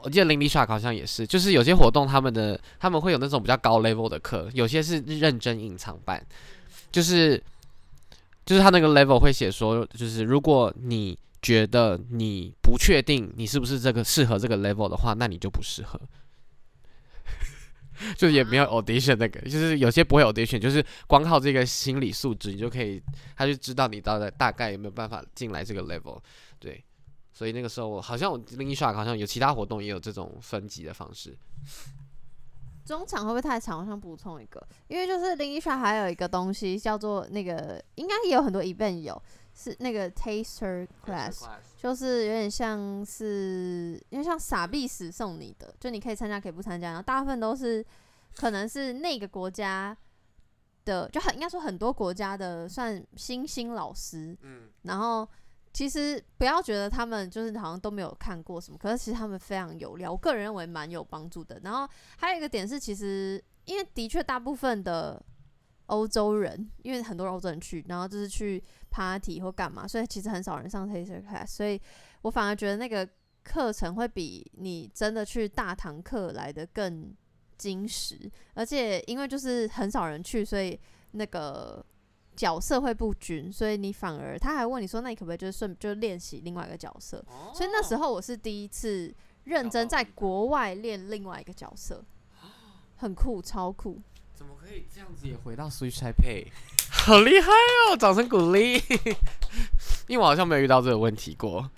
[0.00, 6.24] 我记得林立 shark 好像也是，就是有些活动他们的他们会有那种比较高 level 的课，有些是认真隐藏版，
[6.92, 7.42] 就是
[8.46, 16.00] 就是他那个 level 会写说，就是如果你觉得你不确定你是不是这个适合这个 level 的话，那你就不适合。
[18.16, 23.02] 就也没有 audition 那个，就是有些不会 audition，就是光靠这个心理素质，你就可以，
[23.36, 26.20] 他就知道你到底大概有没有办法进来这个 level，
[26.58, 26.84] 对。
[27.30, 31.38] 所以那个时候我好像我 l i n k Shark 好像有其他活动也有这种分级的方式。
[32.84, 33.78] 中场会不会太长？
[33.78, 39.22] 我想补充一个，因为就是林一莎还有一个东西叫做那个，应该也有很多 event 有，
[39.60, 41.44] 是那个 taster class，
[41.76, 47.84] 就是有点像是，因为像傻逼死送你的，就你可以参加可以不参加，然后大部分都是
[48.36, 49.96] 可能是那个国家
[50.84, 55.28] 的，就很应该说很多国家的算新兴老师，嗯，然后
[55.72, 61.60] 其实不要觉得他们就是好像都没有看过什么，可是其实他们非常有料，我个人认为蛮有帮助的。
[61.64, 65.20] 然后还有一个点是，其实因为的确大部分的
[65.86, 71.80] 欧洲人，因为很多欧洲人去，然后就是去 party 或干嘛，所以其实很少人上 taster class，所以
[72.22, 73.08] 我反而觉得那个
[73.42, 77.14] 课程会比你真的去大堂课来的更
[77.56, 80.78] 精实，而且因为就是很少人去，所以
[81.12, 81.84] 那个
[82.36, 87.24] 角色会不均，所以你反而他还问你说，那你可不可以就是顺就练习另外一个角色？
[87.54, 89.12] 所以那时候我是第一次
[89.44, 92.04] 认真在国外练另外一个角色，
[92.96, 94.00] 很酷，超酷。
[94.34, 96.46] 怎么可以这样子也回到 Switch Taipei？
[97.04, 97.50] 好厉害
[97.90, 97.96] 哦！
[97.96, 98.82] 掌声鼓励。
[100.08, 101.70] 因为我好像没有遇到这个问题过，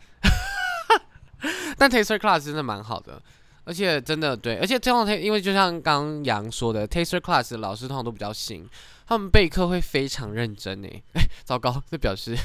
[1.78, 3.20] 但 Taster Class 真的蛮好的，
[3.64, 8.68] 而且真的对，而且这种因为就像刚杨说的，Taster Class 老师通常都比较新，
[9.06, 11.02] 他们备课会非常认真诶。
[11.14, 12.36] 哎，糟糕，这表示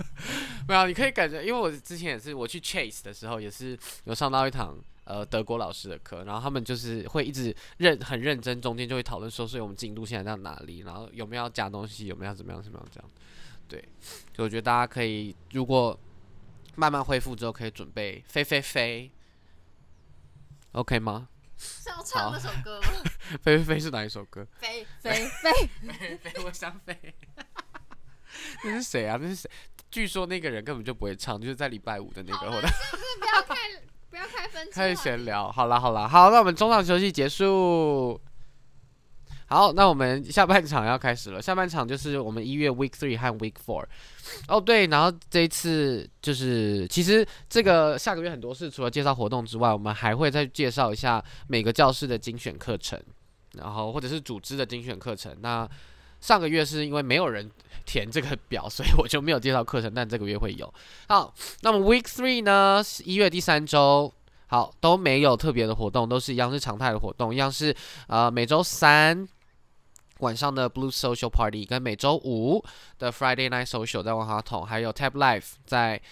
[0.68, 4.76] 没有，你可以感觉，因为我之前也是我去 Chase 的时候，也是有上到一堂
[5.08, 13.10] 呃德国老师的课，然后他们就是会一直认很认真，中间就会讨论说，所以我们进度现在在哪里，然后有没有要加东西，有没有怎么样怎么样这样。
[13.66, 13.82] 对，
[14.32, 15.98] 就我觉得大家可以，如果
[16.76, 19.10] 慢慢恢复之后，可以准备飞飞飞
[20.72, 21.28] ，OK 吗？
[21.56, 22.88] 是要唱那首歌吗？
[23.42, 24.46] 飞飞飞是哪一首歌？
[24.58, 26.96] 飞飞飞飞飞，我想飞。
[28.62, 29.18] 那是谁啊？
[29.20, 29.50] 那是谁？
[29.90, 32.46] 据说那个人根本就不会唱，就是在礼拜五的那个。
[32.46, 33.54] 是不是不要开
[34.10, 34.68] 不要开分？
[34.72, 35.50] 开始闲聊。
[35.50, 38.20] 好了好了，好，那我们中场休息结束。
[39.50, 41.40] 好，那我们下半场要开始了。
[41.40, 43.84] 下半场就是我们一月 Week Three 和 Week Four。
[44.46, 53.02] 哦，对，然后这一次就是，其实这个下个月很多事，除了介绍活动之外，我们还会再介绍一下每个教室的精选课程，
[53.54, 55.34] 然后或者是组织的精选课程。
[55.40, 55.66] 那
[56.20, 57.50] 上个月是因为没有人
[57.84, 60.72] 填这个表，所以我就没有介绍课程，但这个月会有。
[61.08, 64.12] 好，那么 Week Three 呢，一月第三周，
[64.46, 67.74] 好都没有特别的活动，都是一样是常态的活动，一样是
[68.06, 69.28] 呃每周三。
[70.20, 72.60] 晚上的 Blue Social Party 跟每周五
[72.98, 76.02] 的 Friday Night Social 在万花筒，还有 Tab Life 在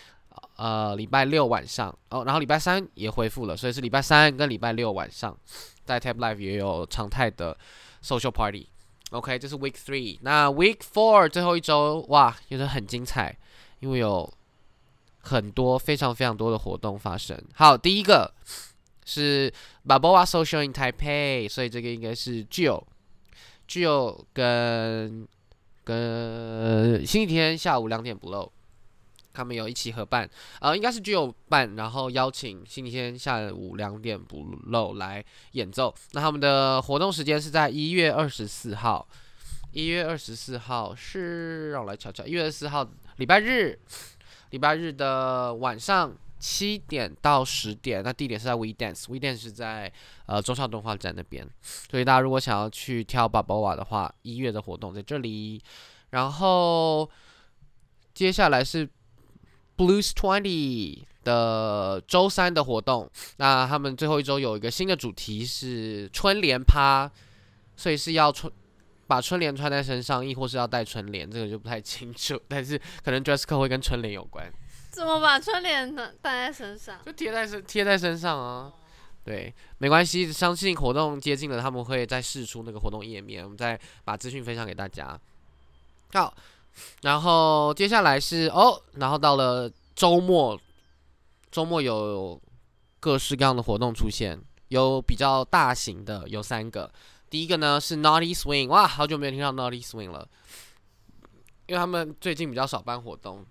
[0.55, 5.37] 呃礼拜六晚上哦，然后礼拜三也恢复了，所以是礼拜三跟礼拜六晚上
[5.85, 7.59] 在 Tab Life 也有常态的
[8.01, 8.69] Social Party。
[9.11, 10.19] OK，这是 Week Three。
[10.23, 13.37] 那 Week Four 最后一周哇，也是很精彩，
[13.81, 14.33] 因为有
[15.21, 17.41] 很多非常非常多的活动发生。
[17.55, 18.33] 好，第一个
[19.05, 19.49] 是
[19.87, 22.83] b a b o a Social in Taipei，所以这个应该是 Jill。
[23.69, 25.27] 具有跟
[25.83, 28.53] 跟星期天下午两点不漏，
[29.37, 30.29] 他们有一起合办，
[30.61, 35.95] 呃，应该是具有办，然后邀请星期天下午两点不漏来演奏。
[36.13, 39.07] 那他们的活动时间是在一月二十四号，
[39.73, 43.79] 一月二十四号是让我来瞧瞧，一月二十四号礼拜日，
[44.51, 46.17] 礼拜日的晚上。
[46.39, 49.91] 七点到十点，那地点是在 We Dance，We Dance 是在
[50.27, 55.61] 呃中校动画站那边，所以大家如果想要去跳巴宝瓦的话，一月的活动在这里。
[56.11, 57.11] 然后
[58.13, 58.87] 接下来是
[59.77, 67.11] Blues Twenty 的周三的活动，那他们最后一周有一个新的主题是春联趴，
[67.77, 68.53] 所以是要春
[69.07, 74.53] 把春联穿在身上，亦或是要戴春联，这个就不太清楚，但是 可能 dress code 会跟春联有关。
[74.91, 76.99] 怎么把春联呢戴在身上？
[77.05, 78.73] 就贴在身贴在身上啊。
[79.25, 85.19] 对，没关系，相信活动接近了，他们会再试出那个活动页面，我们再把资讯分享给大家。
[86.13, 86.33] 好，
[87.03, 90.61] 然后接下来是哦，然后到了周末，
[91.51, 92.41] 周末有
[93.01, 96.93] 各式各样的活动出现，有比较大型的，有三个。
[97.29, 100.29] 第一个呢是 Naughty Swing，哇，好久没有听到 Naughty Swing 了，
[101.67, 103.45] 因为他们最近比较少办活动。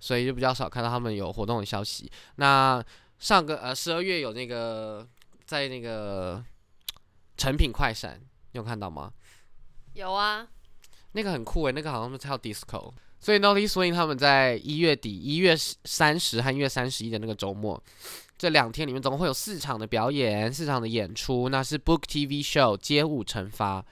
[0.00, 2.12] 所以就比较少看到他们有活动的消息。
[2.34, 2.84] 那
[3.18, 5.08] 上个呃十二月有那个
[5.46, 6.44] 在那个
[7.38, 8.20] 成品快闪，
[8.52, 9.10] 你有看到吗？
[9.94, 10.46] 有啊，
[11.14, 12.92] 那个很酷诶，那个好像是跳 disco。
[13.18, 17.82] 所以 Naughty Swing 他们在一月底一月三十和一月三十一的那个周末，
[18.36, 21.48] 这两天里面总共会有四场的表演，四场的演出。
[21.48, 23.82] 那是 Book TV Show 街舞惩罚，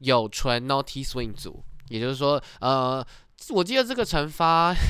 [0.00, 3.02] 有纯 Naughty Swing 组，也就是说，呃，
[3.48, 4.74] 我记得这个惩罚。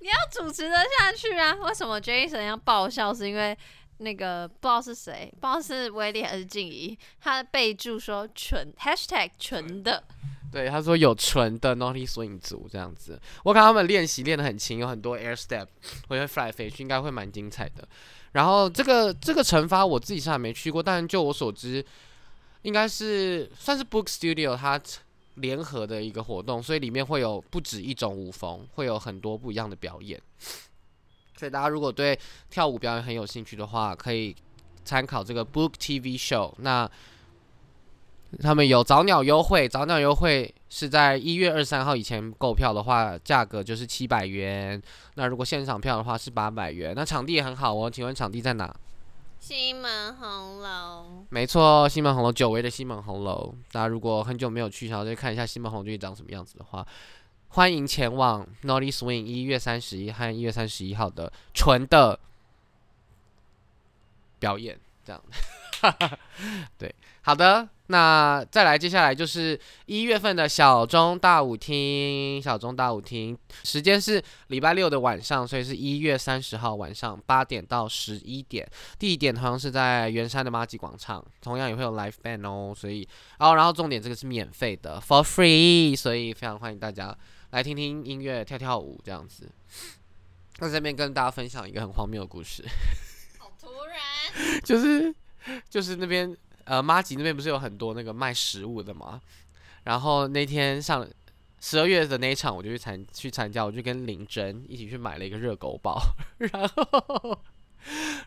[0.00, 1.52] 你要主持得下去啊？
[1.56, 3.12] 为什么 Jason 要爆笑？
[3.12, 3.56] 是因为
[3.98, 10.02] 那个不知道是谁，不知道是威利还是静怡，他备注说纯 #hashtag 纯的，
[10.52, 13.20] 对，他说有纯的 Naughty Swing 组这样子。
[13.42, 15.66] 我看他们练习练得很轻，有很多 Air Step，
[16.08, 17.86] 会 fly 飞去，应该会蛮精彩的。
[18.32, 21.84] 然后这个这个惩罚我自己是还没去过，但就我所知，
[22.62, 24.80] 应该是算是 Book Studio 它。
[25.36, 30.18] 联合的一个活动，所以里面会有不止一种舞风，会有很多不一样的表演。
[31.36, 32.18] 所以大家如果对
[32.50, 34.34] 跳舞表演很有兴趣的话，可以
[34.84, 36.52] 参考这个 Book TV Show。
[36.58, 36.88] 那
[38.42, 44.82] 他们有早鸟优惠，早鸟优惠是在一月二十三号以前购票的话，价格就是七百元。
[45.14, 46.92] 那如果现场票的话是八百元。
[46.96, 48.74] 那场地也很好哦，请问场地在哪？
[49.38, 53.54] 西门红楼，没错，西门红楼，久违的西门红楼。
[53.70, 56.84] 大家如果很久没有去，想要再看一下西门红楼长什么样子的话，
[57.56, 62.20] 欢迎前往 Naughty Swing 一月三十一和一月三十一号的纯的
[64.38, 64.78] 表演。
[65.02, 65.22] 这样，
[66.76, 87.16] 对，好的，那再来，接下来就是一月份的小中大舞厅，小中大舞厅时间是礼拜六的晚上，所以是一月三十号晚上八点到十一点，地点好像是在圆山的马吉广场，同样也会有 live band 哦，所以，哦，然后重点这个是免费的，for free，所以非常欢迎大家
[87.50, 89.50] 来听听音乐、跳跳舞这样子。
[90.58, 92.64] 那这边跟大家分享一个很荒谬的故事，
[93.38, 95.14] 好突然，就是
[95.68, 96.36] 就是那边。
[96.68, 99.20] 呃，妈吉那边不是有很多那个卖食物的嘛？
[99.84, 101.08] 然后那天上
[101.60, 105.96] 十二月的那一场，我就去参去参加，我就跟林真一起去买了一个热狗包，
[106.38, 107.38] 然后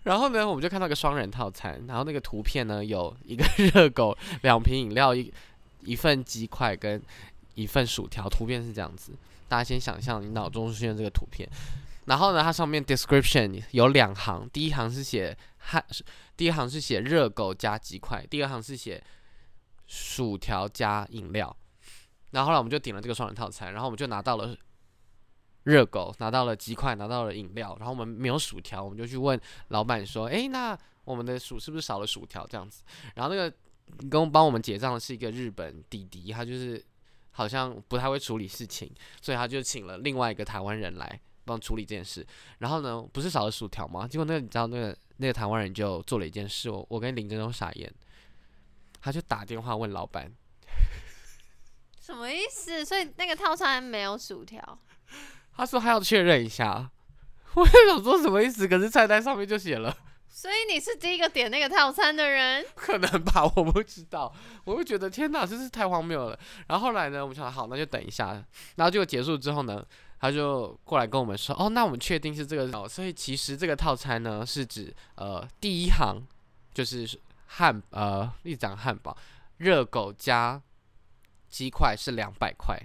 [0.04, 5.30] 然后呢，我们就看到个双人套餐，然后那个图片呢有一个热狗、两瓶饮料、一
[5.82, 7.02] 一份鸡块跟
[7.62, 9.12] 一份薯条，图片是这样子。
[9.48, 11.50] 大家先想象你脑中出现这个图片，
[12.06, 15.84] 然后呢，它上面 description 有两行，第一行是写汉。
[16.38, 19.04] 第一行是写热狗加鸡块，第二行是写
[19.88, 21.54] 薯条加饮料。
[22.32, 24.56] 然后后来我们就点了这个双人套餐，然后我们就拿到了
[25.64, 27.76] 热狗，拿到了鸡块，拿到了饮料。
[27.80, 29.38] 然后我们没有薯条，我们就去问
[29.70, 32.84] 老板说：“诶，那我们的薯是不是少了薯条？”这样子。
[33.16, 33.54] 然后那个
[34.10, 36.82] 跟帮我们结账的是一个日本弟弟，他就是
[37.32, 42.26] 好像不太会处理事情，所以他就请了另外一个台湾人来帮处理这件事。
[42.60, 44.08] 然后呢，不是少了薯条吗？
[44.08, 44.98] 结果那个你知道那个。
[45.22, 47.94] 那个台湾人就做了一件事，我我跟林真都傻眼，
[49.02, 50.32] 他就打电话问老板，
[52.00, 52.86] 什么意思？
[52.86, 54.80] 所以那个套餐没有薯条？
[55.58, 56.90] 他说他要确认一下，
[57.56, 59.94] 我也想说什么意思，可是菜单上面就写了。
[60.40, 62.66] 所以你是第一个点那个套餐的人？
[62.74, 64.34] 可能吧，我不知道。
[64.64, 66.40] 我就觉得天哪，真是太荒谬了。
[66.70, 68.28] 然后后来呢，我们想好，那就等一下。
[68.78, 69.86] 然后结果结束之后呢？
[70.22, 76.26] 他就过来跟我们说：“哦，那我们确定是这个哦，所以其实这个套餐呢是指呃第一行
[76.74, 79.18] 就是汉呃一张汉堡
[79.58, 80.62] 热狗加
[81.50, 82.80] 鸡块是两百块，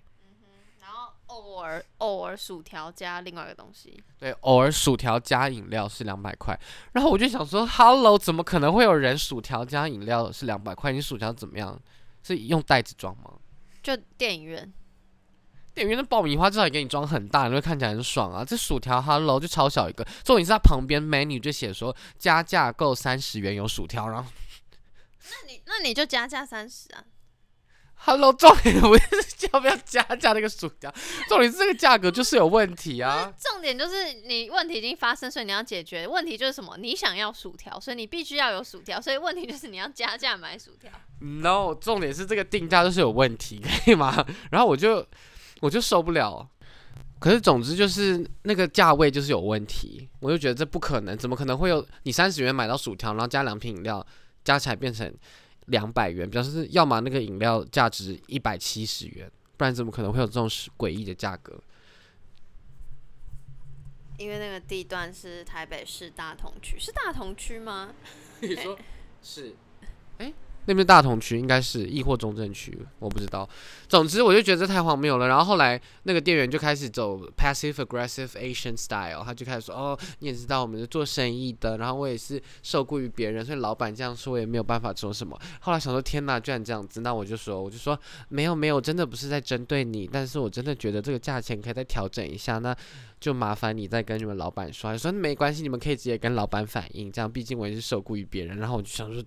[1.34, 6.58] 偶尔偶尔薯条加另外一个东西，对，偶尔薯条加饮料是两百块。
[6.92, 10.92] 然后我就想说，Hello，怎么可能会有人薯条加饮料是两百块？
[10.92, 11.80] 你薯条怎么样？
[12.22, 13.32] 是用袋子装吗？
[13.82, 14.72] 就电影院。”
[15.74, 18.44] 电影院的爆米花至少也给你装很大，你会看起来很爽啊！
[18.44, 20.06] 这薯条，Hello，就超小一个。
[20.22, 24.30] 重点是它旁边 menu 就写说加价购三十元有薯条，然后
[25.18, 27.02] 那你那你就加价三十啊
[28.04, 30.92] ！Hello，重点不是要不要加价那个薯条，
[31.28, 33.32] 重点是这个价格就是有问题啊！
[33.38, 36.76] 重点就是你问题已经发生，所以你要解决问题就是什么？
[36.78, 40.90] 你想要薯条，所以你必须要有薯条，所以问题就是你要加价买薯条。
[41.20, 44.26] No，重点是这个定价就是有问题， 可以吗？
[44.50, 45.06] 然后我就。
[45.60, 46.46] 我就受不了，
[47.18, 54.04] 可是总之就是那个价位就是有问题，我就觉得这不可能，怎么可能会有你三十元买到薯条，然后加两瓶饮料，
[54.42, 55.10] 加起来变成
[55.66, 61.58] 两百元，表示是要么那个饮料价值一百七十元，不然怎么可能会有这种诡异的价格？
[64.18, 67.92] 因为那个地段是台北市大同区，是大同区吗？
[68.40, 68.78] 你说
[69.22, 69.54] 是？
[70.18, 70.32] 哎。
[70.66, 73.48] 那边大同区应该是亦或中正区，我不知道。
[73.88, 75.28] 总之，我就觉得这太荒谬了。
[75.28, 87.98] 然后后来那个店员就开始走 passive aggressive Asian style，他就开始说：“哦，你也知道我们是做生意的，然后我也是受雇于别人，所以老板这样说，我也没有办法说什么。”后来想说：“天哪，居然这样子！”那我就说：“我就说
[88.28, 92.74] 没有没有，真的不是在针对你，但是我真的觉得这个价钱可以再调整一下，那
[93.20, 98.58] 就麻烦你再跟你们老板说。”说没关系，你们可以直接跟老板反映，这样毕竟我也是受雇于别人。
[98.58, 99.22] 然后我就想说。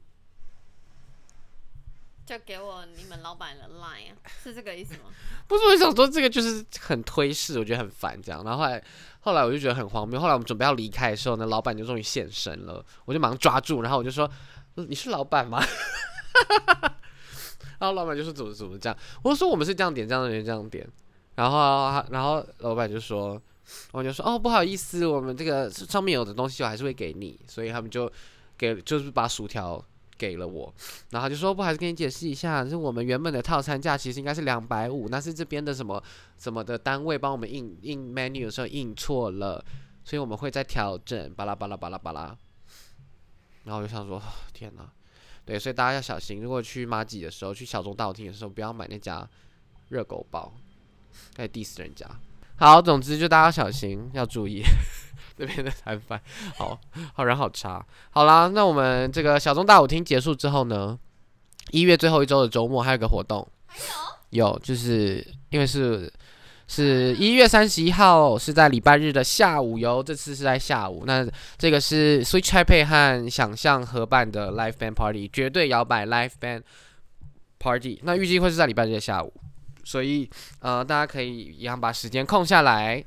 [2.28, 5.04] 就给我你们老板的 line 啊， 是这个意思吗？
[5.48, 8.44] 不是，我想说这个就是很推事，我觉得很烦这样。
[8.44, 8.84] 然后后来，
[9.22, 10.20] 后来我就觉得很荒谬。
[10.20, 14.30] 后来我们准备要离开的时候呢，老板就终于现身了，我就马上抓住，然后我就说
[14.76, 15.64] ：“你是老板吗？”
[17.80, 20.86] 然后老板就说：“怎么怎么这样？”我说：“我们是这样点，这样的人，这样点。”
[21.36, 23.42] 然后，然后老板就说
[23.94, 28.12] ：“我就说哦，不好意思，我们这个上面有的东西我还是会给你。”所以他们就
[28.58, 29.82] 给，就是把薯条。
[30.18, 30.74] 给了我，
[31.12, 36.04] 然后就说不还是，跟你解释一下，是我们原本的套餐价其实应该是两百五，那是这边的什么
[36.38, 39.64] 什么的单位帮我们印印 menu 的时候印错了，
[40.04, 42.38] 所以我们会再调整，巴拉巴拉巴拉巴拉。
[43.64, 44.22] 然后我就想说，
[44.54, 44.90] 天哪，
[45.46, 49.30] 对，所以大家要小心，如果去马吉的时候，去小众大厅的时候，不要买那家
[49.90, 50.54] 热狗包，
[51.34, 52.10] 该 diss 人家。
[52.58, 54.64] 好，总之就大家小心，要注意。
[55.40, 56.20] 那边的摊贩，
[56.58, 56.80] 好
[57.14, 57.86] 好人好差。
[58.10, 60.98] 好啦，那我们这个小中大舞厅结束之后呢，
[61.70, 63.48] 一月最后一周的周末还有个活动，
[64.32, 66.12] 有，就是因为是
[66.68, 71.04] 是一月三十一号是在礼拜日的下午哟，这次是在下午。
[71.06, 71.24] 那
[71.56, 76.64] 这个是 Switch Taipei 和想象合办的 Live Band Party，绝对摇摆 Live Band
[77.60, 78.00] party。
[78.02, 79.32] 那预计会是在礼拜日的下午，
[79.88, 80.30] 所以
[80.60, 83.02] 呃，大家可以一样把时间空下来，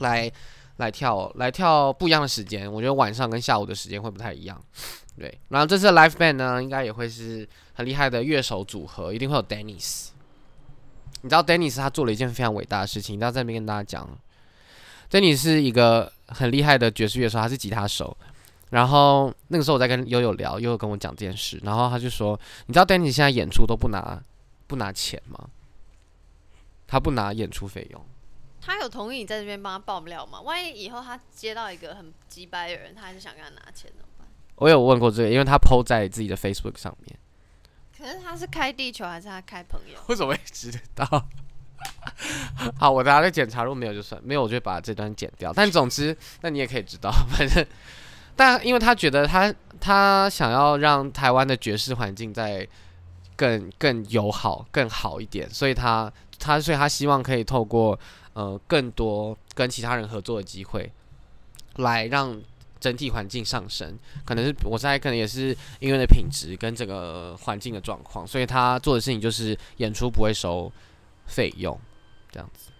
[0.00, 0.30] 来
[0.76, 2.70] 来跳来跳不一样的时间。
[2.70, 4.62] 我觉得晚上跟下午的时间会不太一样。
[5.18, 10.08] 对，然后这次的 live band 呢，应该也会是很厉害的乐手组合，一定会有 Dennis。
[11.22, 14.06] 你知道 Dennis 他做了一件非常伟大的事情，你要在那边跟大家讲。
[15.10, 18.14] Dennis 是一个很厉害的爵士乐手，他是吉他手。
[18.68, 24.20] 然后那个时候我在跟悠悠聊，悠悠跟我讲这件事，然后他就说：“你知道 Dennis 现在演出都不拿
[24.66, 25.38] 不拿钱吗？
[26.86, 28.04] 他不拿演出费用。
[28.60, 30.40] 他有同意你在这边帮他爆料吗？
[30.40, 34.26] 万一以后他接到一个很鸡掰的人，他还是想跟他拿钱怎么办？
[34.56, 37.16] 我有问过这个，因为他 PO 在自己的 Facebook 上面。
[37.96, 39.98] 可是他是开地球还是他开朋友？
[40.08, 41.06] 为什么会知道？
[42.78, 45.52] 好，我等下再检查，如果没有就算，没有我就把这段剪掉。
[45.52, 47.64] 但总之，那你也可以知道， 反正，
[48.34, 52.66] 但因为他觉得他他想要让台湾的爵士环境在
[53.36, 57.98] 更更友好、更好一点，所以他他所以他希望可以透过
[58.32, 60.90] 呃更多跟其他人合作的机会，
[61.76, 62.40] 来让
[62.80, 63.98] 整体环境上升。
[64.24, 70.72] 可能是我猜，可能也是音乐的品质跟这个环境的状况，所以他做的事情就是演出不会收。
[71.28, 71.76] 费用
[72.30, 72.70] 这样子，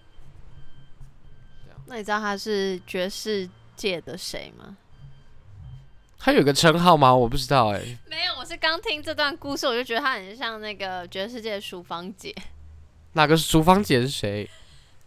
[1.85, 4.77] 那你知道他是爵士界的谁吗？
[6.17, 7.13] 他有个称号吗？
[7.13, 7.79] 我不知道哎。
[8.05, 12.33] 没有，我是刚听这段故事，我就觉得他很像那个爵士界的淑芳姐。
[13.17, 14.49] 哪个是淑芳姐是谁？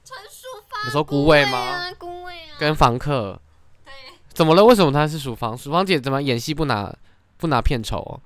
[0.04, 0.84] 陈淑芳。
[0.84, 1.90] 你说孤味吗？
[1.94, 2.58] 孤味啊。
[2.58, 3.40] 跟房客。
[3.84, 3.92] 对。
[4.34, 4.62] 怎么了？
[4.62, 5.56] 为什么她是淑芳？
[5.56, 6.94] 淑芳姐怎么演戏不拿
[7.38, 8.20] 不拿片酬？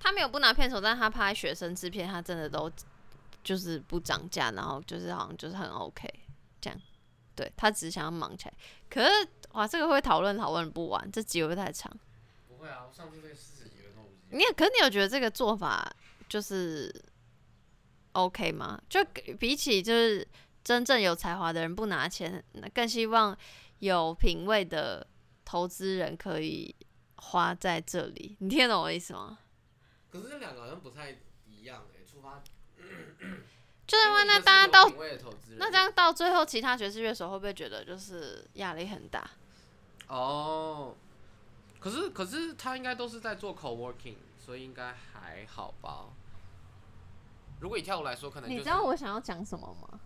[0.00, 2.68] 她没有不拿片酬，但是他拍学生制片，她真的都。
[3.44, 6.06] 就是不涨价，然后就是好像就是很 OK
[6.60, 6.78] 这样，
[7.34, 8.52] 对她只是想要忙起来。
[8.90, 9.08] 可是
[9.52, 11.90] 哇，这个会讨论讨论不完，这集会太长。
[12.46, 14.04] 不会啊，我上次那四十几分钟。
[14.30, 15.90] 你可是你有觉得这个做法
[16.28, 16.94] 就是
[18.18, 18.80] OK 吗？
[18.88, 19.04] 就
[19.38, 20.26] 比起就是
[20.64, 22.44] 真正有才华的人不拿钱，
[22.74, 23.36] 更希望
[23.78, 25.06] 有品位的
[25.44, 26.74] 投资人可以
[27.16, 28.36] 花在这里。
[28.40, 29.38] 你听懂我意思吗？
[30.10, 32.42] 可是这两个好像不太一样诶，出发。
[33.86, 34.92] 就是因为那大家都
[35.56, 39.30] 那这样到最后，其他爵士乐手会不会觉得就是压力很大？
[40.08, 40.94] 哦，
[41.80, 46.06] 可是可是他应该都是在做 co-working，所以应该还好吧？
[47.60, 50.00] 如果以跳舞来说，可能你知道我想要讲什么吗？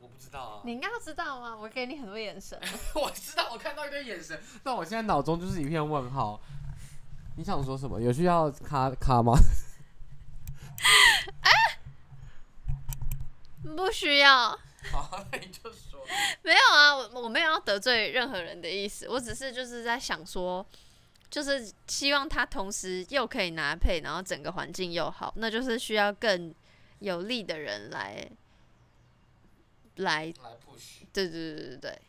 [0.00, 1.56] 我不知道啊，你应该要知道吗？
[1.56, 2.60] 我给你很多眼神，
[2.94, 6.40] 我知道，我看到一堆眼神，但我现在脑中就是一片问号。
[7.36, 8.00] 你想说什么？
[8.00, 9.32] 有需要卡卡吗？
[11.40, 11.50] 哎。
[13.76, 14.50] 不需要。
[14.92, 16.04] 好，那你就说。
[16.42, 20.64] 没有啊，我我没有要得罪任何人的意思，我只是就是在想说，
[21.30, 26.54] 就是希望他同时又可以拿配，然后整个环境又好，那就是需要更
[27.04, 28.28] 有力的人来
[29.96, 30.26] 来。
[30.26, 31.04] 来 push。
[31.12, 32.02] 对对对对对，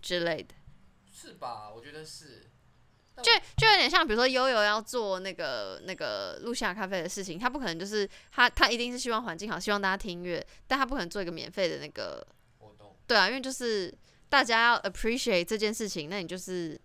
[0.00, 0.54] 之类的。
[1.12, 1.70] 是吧？
[1.70, 2.50] 我觉得是。
[3.22, 12.26] 就就有点像，比如说悠悠要做那个那个录下咖啡的事情，他不可能就是他他一定是希望环境好，希望大家听音乐，但他不可能做一个免费的那个
[12.58, 12.96] 活动。
[13.06, 13.94] 对啊，因为就是
[14.28, 16.76] 大家要 appreciate 这件事情，那你就是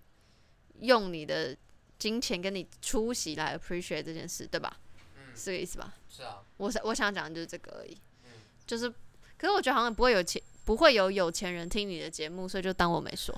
[0.82, 1.58] 用你的
[1.98, 4.80] 金钱跟你出席来 appreciate 这件事，对吧？
[5.18, 5.96] 嗯，是这个意思吧？
[6.10, 6.42] 是啊。
[6.58, 7.98] 我想我想讲的就是这个而已。
[8.26, 8.32] 嗯。
[8.66, 8.90] 就是，
[9.38, 13.34] 可是我觉得好像不会有钱，不会有有钱人听你的节目，所以就当我没说。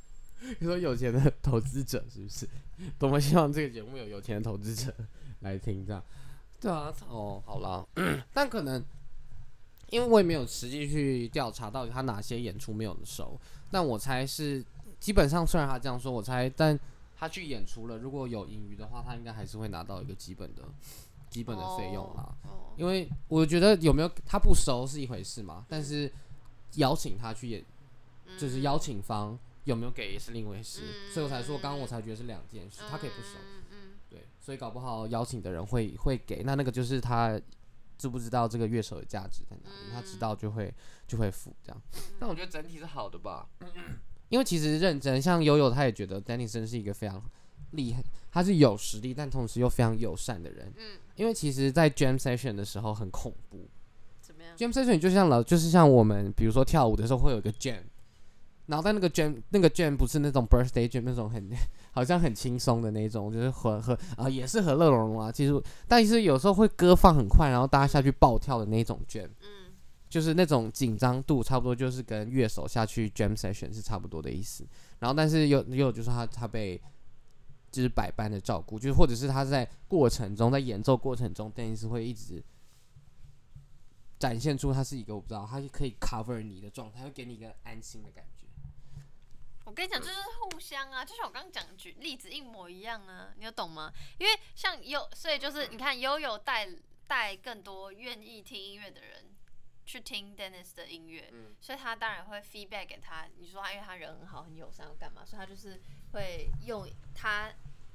[0.58, 2.48] 你说有钱的投资者是不是？
[2.98, 4.92] 多么希望这个节目有有钱的投资者
[5.40, 6.02] 来听，这样
[6.60, 6.92] 对啊。
[7.08, 7.86] 哦，好了，
[8.34, 8.84] 但可能
[9.90, 14.62] 因为我也没有实际去调查到底他哪些演出没有收，但我猜是
[14.98, 16.78] 基本上，虽然他这样说，我猜，但
[17.16, 20.62] 他去演出了，如果有盈余的话，他应该还是会拿到一个基本的
[21.34, 22.32] 基本的费用啦。
[22.76, 26.10] 因为我觉得有没有他不收是一回事嘛，但是
[26.76, 27.64] 邀请他去演，
[28.38, 29.36] 就是邀请方。
[29.64, 33.38] 有没有给也是另一回事，所以我才说，刚刚我才觉得是两件事，他可以不收，
[34.10, 37.40] 对，所以搞不好邀请的人会会给，那那个就是他
[37.96, 40.70] 知不知道这个乐手的价值在哪里，他知道就会
[41.08, 41.82] 就会付这样。
[42.20, 43.48] 但我觉得整体是好的吧，
[44.28, 47.22] 因为其实认真，像悠悠他也觉得 Danny 森是一个非常
[47.70, 48.04] 厉害，
[48.34, 50.70] 他是有实力，但同时又非常友善的人。
[50.76, 53.68] 嗯，因为其实，在 Jam Session 的时候很恐怖，
[54.20, 57.82] 怎么样？Jam Session 就像老，就是像我们比如说跳舞的时候会有一个 Jam。
[58.66, 61.50] 然后在那个 jam，那个 jam 不是那种 birthday jam，那种很
[61.92, 65.30] 好像很轻松的那种，就是和和啊也是和乐融融啊。
[65.30, 69.26] 其实，但是有时候会歌放很快，然后大家下去暴跳的那种 jam。
[69.42, 69.74] 嗯，
[70.08, 74.66] 就是那种紧张度差不多，就是跟乐手下去 jam session 是差不多的意思。
[74.98, 76.80] 然后，但是又又就是他他被
[77.74, 82.42] 就是百般的照顾，就是或者是他在过程中在演奏过程中，邓医师会一直
[84.18, 88.46] 展现出他是一个我不知道，它可以 cover 你的状态，会给你一个安心的感觉。
[89.64, 93.92] 我跟你讲，就是互相啊，就像我刚刚讲的举例子一模一样啊，你有懂吗？
[94.18, 96.68] 因为像悠，所以就是你看悠悠带
[97.06, 99.24] 带更多愿意听音乐的人
[99.86, 103.26] 去听 Dennis 的音乐，嗯所以他当然会 feedback 给他。
[103.38, 105.24] 你说他因为他人很好，很友善，要干嘛？
[105.24, 105.80] 所以他就是
[106.12, 107.50] 会用他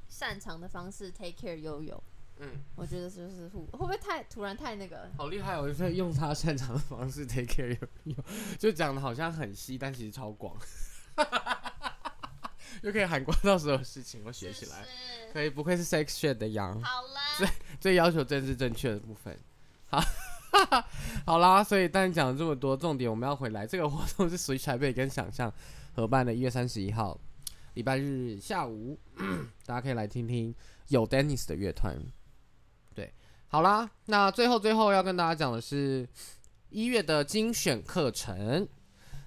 [0.10, 2.04] 擅长的方式 take care 悠悠。
[2.42, 5.10] 嗯，我觉得就是互会不会太突然太那个？
[5.18, 5.70] 好厉害哦！
[5.74, 8.16] 在用他擅长的方式 take care 悠悠，
[8.58, 10.56] 就讲的好像很细，但其实超广，
[12.82, 14.84] 就可以涵盖到所有事情，我学起来。
[14.84, 14.88] 是
[15.34, 17.52] 可以，不愧是 sex shit 的羊，好啦，
[17.82, 19.38] 最要求政治正确的部分。
[19.90, 20.02] 好，
[21.28, 25.54] 好啦，所以但讲了这么多，重点我们要回来，这个活动是 Switch 台北跟想象
[25.94, 27.20] 合办的，一月三十一号，
[27.80, 29.00] 礼拜日下午，
[29.66, 30.54] 大家可以来听听
[30.90, 31.98] 有 Dennis 的乐团。
[32.94, 33.14] 对，
[33.48, 36.06] 好啦，那最后最后要跟大家讲的是
[36.72, 38.68] 一月的精选课程。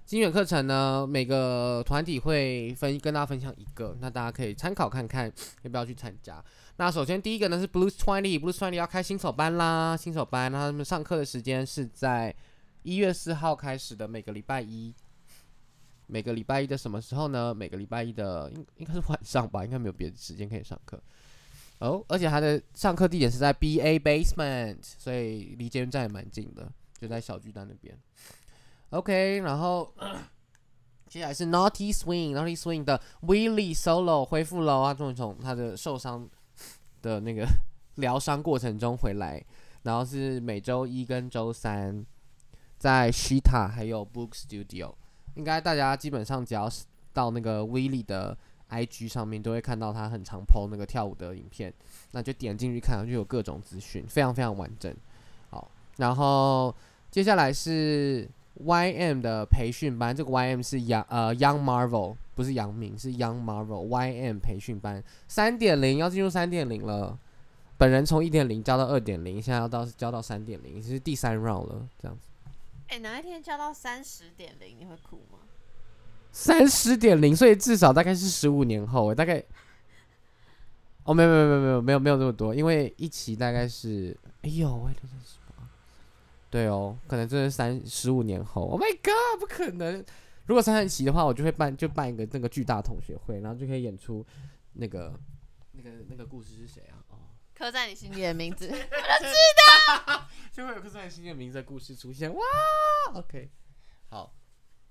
[0.04, 5.32] 精选课程呢，每个团体会分跟大家分享一个，那大家可以参考看看
[5.62, 6.44] 要不要去参加。
[6.76, 12.36] 那首先第一个呢是 Blues Twenty，Blues Twenty 要开新手班啦，新手班，那他们上课的时间是在
[12.82, 14.94] 一月四号开始的，每个礼拜一。
[16.12, 17.54] 每个礼拜一的什么时候呢？
[17.54, 21.02] 每个礼拜一的应应该是晚上吧，应该没有别的时间可以上课。
[21.78, 27.98] 哦，而且他的上课地点是在 BA Basement，所以离捷运站也蛮近的，就在小巨蛋那边。
[28.90, 29.90] OK，然后
[31.08, 36.28] 接下来是 Naughty Swing，Naughty Swing 的 Willie Solo 恢复了，他终于从他的受伤
[37.00, 37.46] 的那个
[37.96, 39.42] 疗伤过程中回来，
[39.84, 42.04] 然后是每周一跟周三
[42.76, 44.94] 在 Shita 还有 Book Studio，
[45.34, 48.36] 应该大家基本上只要是到那个威利的
[48.70, 51.72] IG 上面都会看到他很常 PO 那个跳舞的影片，
[52.12, 54.94] 那就点进去看，就有各种资讯，非常非常完整。
[55.50, 56.74] 好，然后
[57.10, 58.28] 接下来是
[58.64, 67.18] YM 的培训班，这个 YM 是杨呃 Young Marvel，不是杨明，是 Young Marvel YM 培训班三点零要进入三点零了。
[67.78, 72.28] 本人从一点零教到二点零，现在要到教到三点零，是第三 round 了，这样子。
[72.98, 75.38] 哪一天教到三十点零，你会哭吗？
[76.30, 79.42] 三十点零，所以至少大概是十五年后，大概。
[81.04, 85.68] 哦，没有没有没有没有没有没有那么多，因为一期大概是，哎呦，喂，六十八，
[86.48, 88.62] 对哦，可能真的是三十五年后。
[88.66, 90.04] Oh my god，不可能！
[90.46, 94.24] 如果三十期的话，我就会办就办一个那个巨大同学会，然后就可以演出
[94.74, 95.12] 那个
[95.72, 97.02] 那个那个故事是谁啊？
[97.62, 98.68] 哦，刻在你心里的名字。
[98.74, 102.32] 我就会有刻在新的名字的故事出现。
[102.34, 102.40] 哇
[103.14, 103.48] ，OK，
[104.10, 104.34] 好，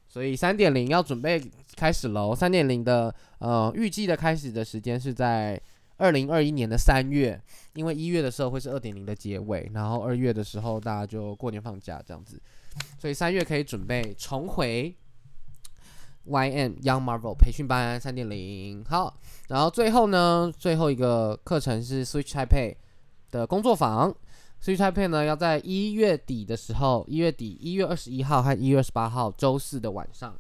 [0.08, 2.34] 所以三点零要准备开始喽。
[2.34, 5.62] 三点零的呃预计的开始的时间是在
[5.98, 7.40] 二零二一年的三月，
[7.74, 12.42] 因为一月的时候会是二点零的结尾，然后二月的时候大家就过年放假这样子，
[12.98, 14.96] 所以三月可以准备重回
[16.28, 18.84] YN Young Marvel 培训班三点零。
[18.86, 19.18] 好，
[19.48, 22.76] 然后最后呢，最后一个课程是 Switch Taipei
[23.32, 24.16] 的工作坊。
[24.64, 30.38] Switch Taipei 呢，要在一月底的时候，一月底一月二十一号和一月二十八号周四的晚上，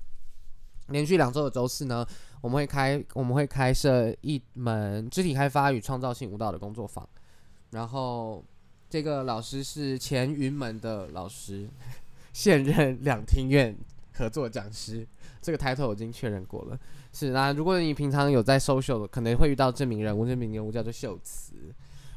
[0.89, 2.05] 连续两周的周四呢，
[2.41, 7.07] 我们会开我们会开设一门肢体开发与创造性舞蹈的工作坊。
[7.71, 8.45] 然后
[8.87, 11.67] 这个老师是前云门的老师，
[12.31, 13.75] 现任两厅院
[14.13, 15.07] 合作讲师，
[15.41, 16.79] 这个 title 我已经确认过了。
[17.11, 21.53] 是那如果你平常有在 social，可能会遇到这名人物，这名人物叫做秀慈。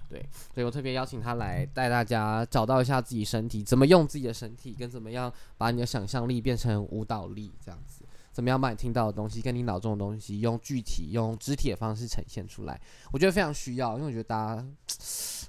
[0.07, 14.65] 对，所以我特别邀请他来带大家找到一下自己身体，怎么用自己的身体，跟怎么样把你的想象力变成舞蹈力，这样子，怎么样把你听到的东西跟你脑中的东西，用具体、用肢体的方式呈现出来，我觉得非常需要，因为我觉得大家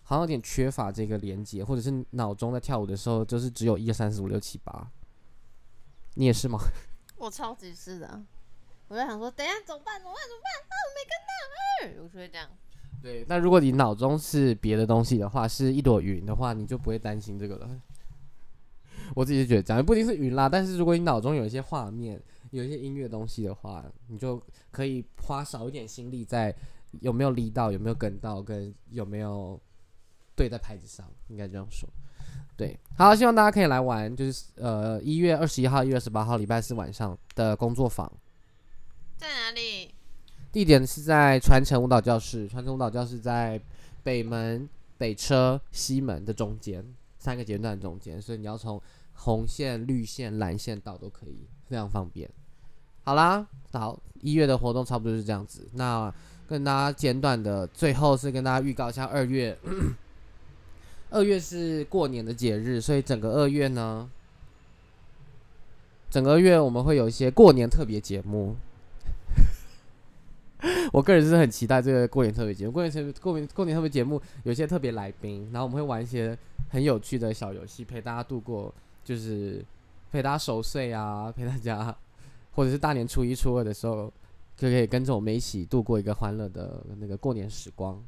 [0.04, 4.90] 好像有点缺乏这个连接，或者是脑中在跳舞的时候，就是只有一二三四五六七八，
[6.16, 6.58] 你也是吗？
[7.18, 8.24] 我超级是的，
[8.88, 10.00] 我在想说，等下怎么办？
[10.00, 10.24] 怎么办？
[10.28, 10.52] 怎么办？
[10.68, 12.50] 啊，我没跟到，嗯，我就会这样。
[13.02, 17.82] 对，那如果你脑中是别的东西的话，是一朵云的话，你就不会担心这个了。
[19.16, 24.42] 我自己是觉得这样，不一定是云啦，但是如果你脑中有一些画面，有一些音乐东西的话，你就
[24.72, 26.56] 可以花少一点心力在
[27.02, 29.60] 有没有力到，有没有跟到，跟有没有
[30.36, 31.88] 对在拍子上，应该这样说。
[32.58, 38.10] 对，好，希望大家可以来玩，就是呃一月二十一号、一月十八号礼拜四晚上的工作坊。
[39.18, 39.94] 在哪里？
[40.52, 43.60] 地点是在传承舞蹈教室，传承舞蹈教室在
[44.04, 46.86] 北门、北车、西门的中间，
[47.18, 48.82] 三个阶段中间，所以你要从
[49.14, 52.30] 红线、绿线、蓝线到都可以，非常方便。
[53.04, 55.68] 好啦，好，一月的活动差不多就是这样子。
[55.74, 56.14] 那
[56.48, 59.58] 跟大家简短的，最后是跟大家预告一下二月，
[61.16, 64.10] 二月是过年的节日，所以整个二月呢，
[66.10, 68.54] 整个月我们会有一些过年特别节目。
[70.92, 72.72] 我个人是很期待这个过年特别节目。
[72.74, 76.38] 过年特别过年过年特别节目有些特别来宾，然后我们会玩一些
[76.70, 78.74] 很有趣的小游戏，陪大家度过，
[79.06, 79.64] 就是
[80.12, 81.96] 陪大家守岁啊，陪大家，
[82.56, 84.12] 或者是大年初一、初二的时候，
[84.58, 88.04] 就可以跟着我们一起度过一个欢乐的那个过年时光。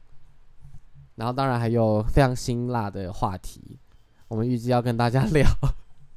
[1.18, 3.78] 然后当然还有非常辛辣的话题，
[4.28, 5.48] 我们预计要跟大家聊，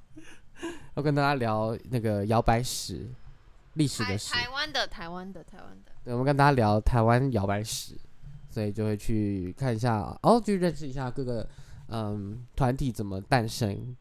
[0.95, 3.11] 要跟大家聊那个摇摆史、
[3.75, 4.31] 历史的史。
[4.33, 5.93] 台湾的台湾的台湾的。
[6.05, 7.99] 对，我们跟大家聊台湾摇摆史，
[8.51, 11.49] 所以就会去看一下，哦，去认识一下各个
[11.89, 13.97] 嗯团体怎么诞生，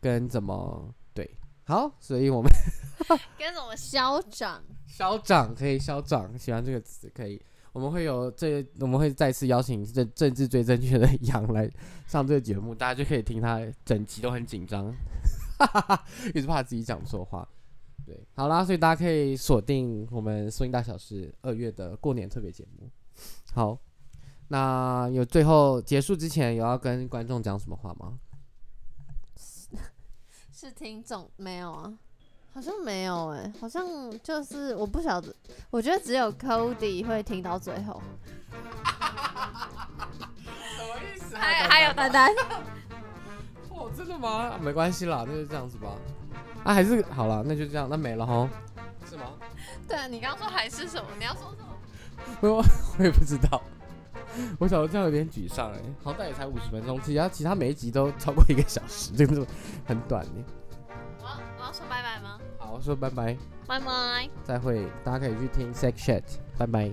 [0.00, 1.30] 跟怎么对，
[1.64, 2.50] 好，所以我们
[3.36, 4.62] 跟怎么消长？
[4.86, 7.38] 消长可以消长，喜欢这个词可以。
[7.78, 11.70] 我们会有这，我们会再次邀请政政治最正确的杨来
[12.08, 14.92] 上这个节目，大家就可以听他整集都很紧张，
[16.34, 17.48] 一直怕自己讲错话。
[18.04, 22.90] 对，好啦，所以大家可以锁定我们声音大小事二月的过年特别节目。
[23.52, 23.78] 好，
[24.48, 28.18] 那有最后结束之前有要跟观众讲什么话吗？
[30.50, 31.96] 是 听众没有啊？
[32.58, 33.86] 好像没有哎，好像
[34.20, 35.32] 就是我不晓得，
[35.70, 38.02] 我觉得只有 Cody 会听到最后。
[40.50, 41.36] 什么意思？
[41.36, 42.28] 还还有丹丹。
[43.70, 44.58] 哦，真的吗？
[44.60, 45.86] 没关系啦，那就这样子吧。
[46.64, 48.48] 啊，还是好了，那就这样，那没了哈。
[49.08, 49.34] 是吗？
[49.86, 51.06] 对啊，你刚刚说还是什么？
[51.16, 51.68] 你要说什么？
[52.40, 52.56] 我
[52.98, 53.62] 我也不知道。
[54.58, 59.46] 我小时候这样有点沮丧哎，好歹也才五十分钟，其他其他每一集都超过一个小时，这个
[59.86, 60.44] 很短呢。
[61.20, 62.40] 我要说拜拜吗？
[62.80, 66.22] 说拜拜，拜拜，再会，大家可以去听《Sex Shit》，
[66.56, 66.90] 拜拜。